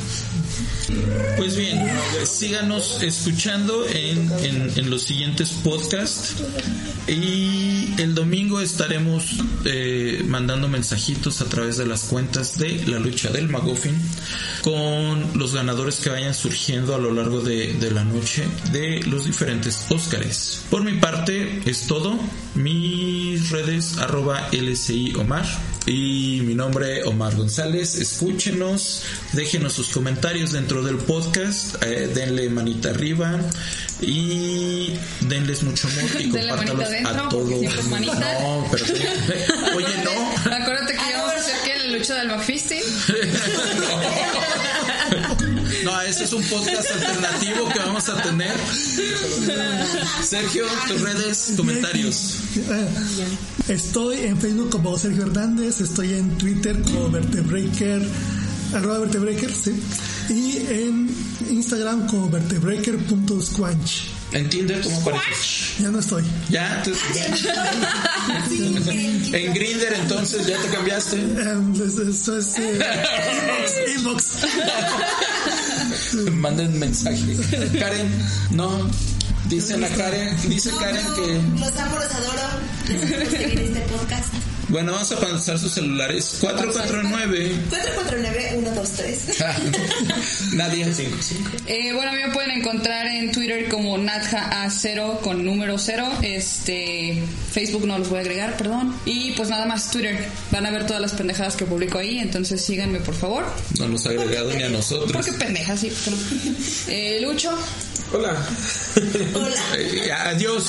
[1.38, 1.80] Pues bien,
[2.26, 6.36] síganos escuchando en, los siguientes podcasts
[7.08, 13.30] y el domingo estaremos eh, mandando mensajitos a través de las cuentas de la lucha
[13.30, 13.96] del Magoffin
[14.64, 19.26] con los ganadores que vayan surgiendo a lo largo de, de la noche de los
[19.26, 20.62] diferentes Óscares.
[20.70, 22.20] Por mi parte es todo.
[22.56, 25.46] Mis redes arroba LSI Omar
[25.86, 27.96] y mi nombre Omar González.
[27.96, 29.04] Escúchenos,
[29.34, 33.40] déjenos sus comentarios dentro del podcast, eh, denle manita arriba
[34.02, 37.30] y denles mucho amor y compártalos a todo.
[37.30, 38.40] porque siempre es manita.
[38.42, 38.86] No, pero
[39.76, 40.52] oye no.
[40.54, 42.80] Acuérdate que íbamos a hacer que la lucha del McFisty.
[45.84, 48.54] No, ese es un podcast alternativo que vamos a tener.
[50.24, 52.36] Sergio, tus redes, comentarios.
[53.68, 58.02] Estoy en Facebook como Sergio Hernández, estoy en Twitter como Vertebreaker,
[58.74, 59.74] arroba Vertebreaker, sí,
[60.30, 61.10] y en
[61.50, 64.04] Instagram como vertebreaker.squanch.
[64.32, 65.78] En Tinder, ¿cómo apareces?
[65.80, 66.24] Ya no estoy.
[66.50, 67.48] Ya, entonces,
[69.34, 71.18] en Grinder entonces ya te cambiaste.
[71.84, 72.80] Es- Esto es eh,
[73.98, 74.46] inbox.
[76.16, 76.32] inbox.
[76.32, 77.38] Manden mensaje.
[77.80, 78.08] Karen,
[78.52, 78.88] no.
[79.50, 81.42] Dicen a Karen, dice Karen que.
[81.60, 82.42] Los amo, los adoro.
[82.86, 84.32] Por seguir este podcast.
[84.70, 86.38] Bueno, vamos a pasar sus celulares.
[86.42, 87.56] 449.
[87.72, 90.52] 449-123.
[90.58, 90.86] Nadie.
[91.66, 96.08] Eh, bueno, a mí me pueden encontrar en Twitter como natja0 con número 0.
[96.22, 98.96] Este, Facebook no los voy a agregar, perdón.
[99.06, 100.28] Y pues nada más Twitter.
[100.52, 103.46] Van a ver todas las pendejadas que publico ahí, entonces síganme por favor.
[103.80, 105.12] No nos ha agregado ni a nosotros.
[105.12, 105.92] Porque pendejas, sí.
[106.06, 106.18] pero-
[106.90, 107.56] Eh, Lucho,
[108.12, 108.36] Hola.
[109.36, 109.56] Hola.
[109.78, 110.66] Eh, adiós.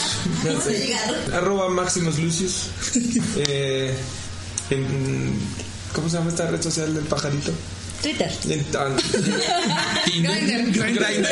[1.33, 2.69] Arroba Maximus Lucius.
[3.49, 3.95] Eh,
[4.71, 5.35] en-
[5.93, 7.51] ¿Cómo se llama esta red social del pajarito?
[8.03, 8.31] Twitter.
[8.49, 8.65] En-
[10.05, 10.71] Tinder.
[10.71, 11.03] Grindr.
[11.03, 11.29] Grindr.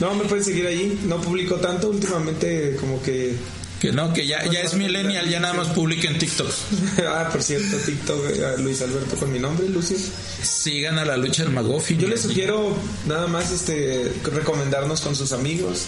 [0.00, 0.98] no, me pueden seguir allí.
[1.04, 3.36] No publico tanto últimamente, como que.
[3.80, 6.50] Que no, que ya, ya es millennial, ya nada más publica en TikTok.
[7.08, 10.10] ah, por cierto, TikTok, eh, Luis Alberto con mi nombre, Lucius.
[10.42, 11.98] Sigan a la lucha del Magoffin.
[11.98, 12.76] Yo les sugiero
[13.06, 15.84] nada más este recomendarnos con sus amigos.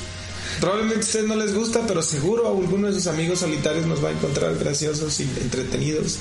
[0.60, 4.04] Probablemente a ustedes no les gusta, pero seguro a alguno de sus amigos solitarios nos
[4.04, 6.18] va a encontrar graciosos y entretenidos.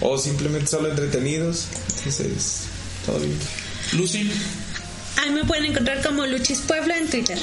[0.00, 1.66] O simplemente solo entretenidos.
[1.98, 2.62] Entonces,
[3.06, 3.38] todo bien.
[3.92, 4.28] Lucy.
[5.22, 7.38] A mí me pueden encontrar como Luchis Puebla en Twitter.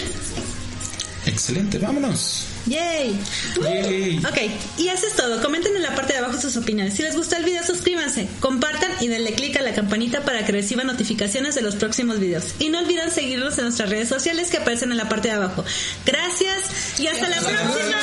[1.26, 2.48] Excelente, vámonos.
[2.70, 3.20] Yay.
[3.62, 4.20] Yay.
[4.20, 4.38] Ok,
[4.78, 5.41] y eso es todo.
[5.41, 6.94] Comenten en la parte de abajo sus opiniones.
[6.94, 10.52] Si les gustó el video, suscríbanse, compartan y denle click a la campanita para que
[10.52, 12.56] reciban notificaciones de los próximos videos.
[12.60, 15.66] Y no olviden seguirnos en nuestras redes sociales que aparecen en la parte de abajo.
[16.06, 17.98] Gracias y hasta la próxima.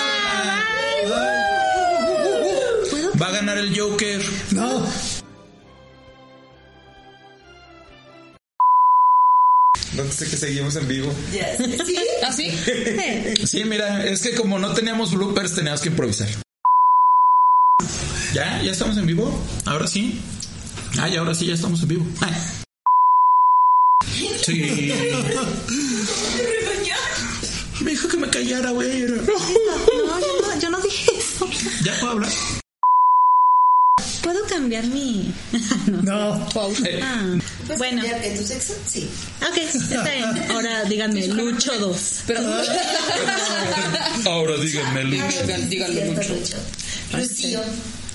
[1.04, 1.36] Bye.
[2.90, 4.20] ¿Puedo Va a ganar el Joker.
[4.52, 4.86] No,
[9.96, 11.12] No sé que seguimos en vivo.
[11.32, 11.96] Ya, sí.
[12.22, 12.50] ¿Ah, sí?
[13.46, 16.28] Sí, mira, es que como no teníamos bloopers, teníamos que improvisar.
[18.34, 18.60] ¿Ya?
[18.62, 19.42] ¿Ya estamos en vivo?
[19.64, 20.20] ¿Ahora sí?
[20.98, 22.06] Ay, ahora sí, ya estamos en vivo.
[22.20, 22.34] Ay.
[24.46, 24.62] Sí.
[27.80, 29.02] Me dijo que me callara, güey.
[29.02, 29.22] No, yo
[30.06, 31.48] no, yo no dije eso.
[31.84, 32.30] ¿Ya puedo hablar?
[34.26, 35.32] ¿Puedo cambiar mi...?
[35.86, 36.02] no.
[36.02, 36.48] no.
[36.84, 38.74] Eh, Ah, ¿Puedes bueno, cambiar que tu sexo?
[38.84, 39.08] Sí.
[39.40, 40.50] ok, está bien.
[40.50, 42.22] Ahora díganme, Lucho 2.
[42.26, 42.40] Pero.
[44.26, 45.46] ahora díganme, Lucho.
[45.68, 46.12] Díganlo.
[46.14, 46.56] Lucho.
[47.12, 47.60] Lucio.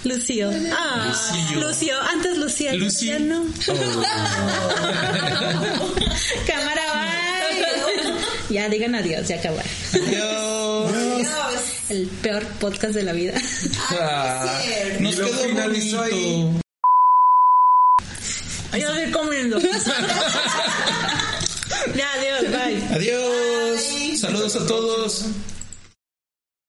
[0.03, 0.51] Lucio.
[0.73, 1.61] Ah, Lucio.
[1.69, 2.01] Lucio.
[2.01, 2.73] Antes Lucía.
[2.73, 3.07] Lucy.
[3.07, 3.43] Ya no.
[3.69, 3.75] Oh.
[6.45, 8.53] Cámara, bye.
[8.53, 9.65] Ya digan adiós, ya acabar.
[9.93, 10.91] Adiós.
[11.19, 11.70] Dios.
[11.91, 13.33] El peor podcast de la vida.
[13.89, 14.61] Ah,
[15.01, 16.49] nos quedó finalizó ahí.
[18.71, 19.59] Yo estoy comiendo.
[21.93, 22.81] ya, adiós, bye.
[22.95, 23.81] Adiós.
[24.21, 25.25] Saludos a todos.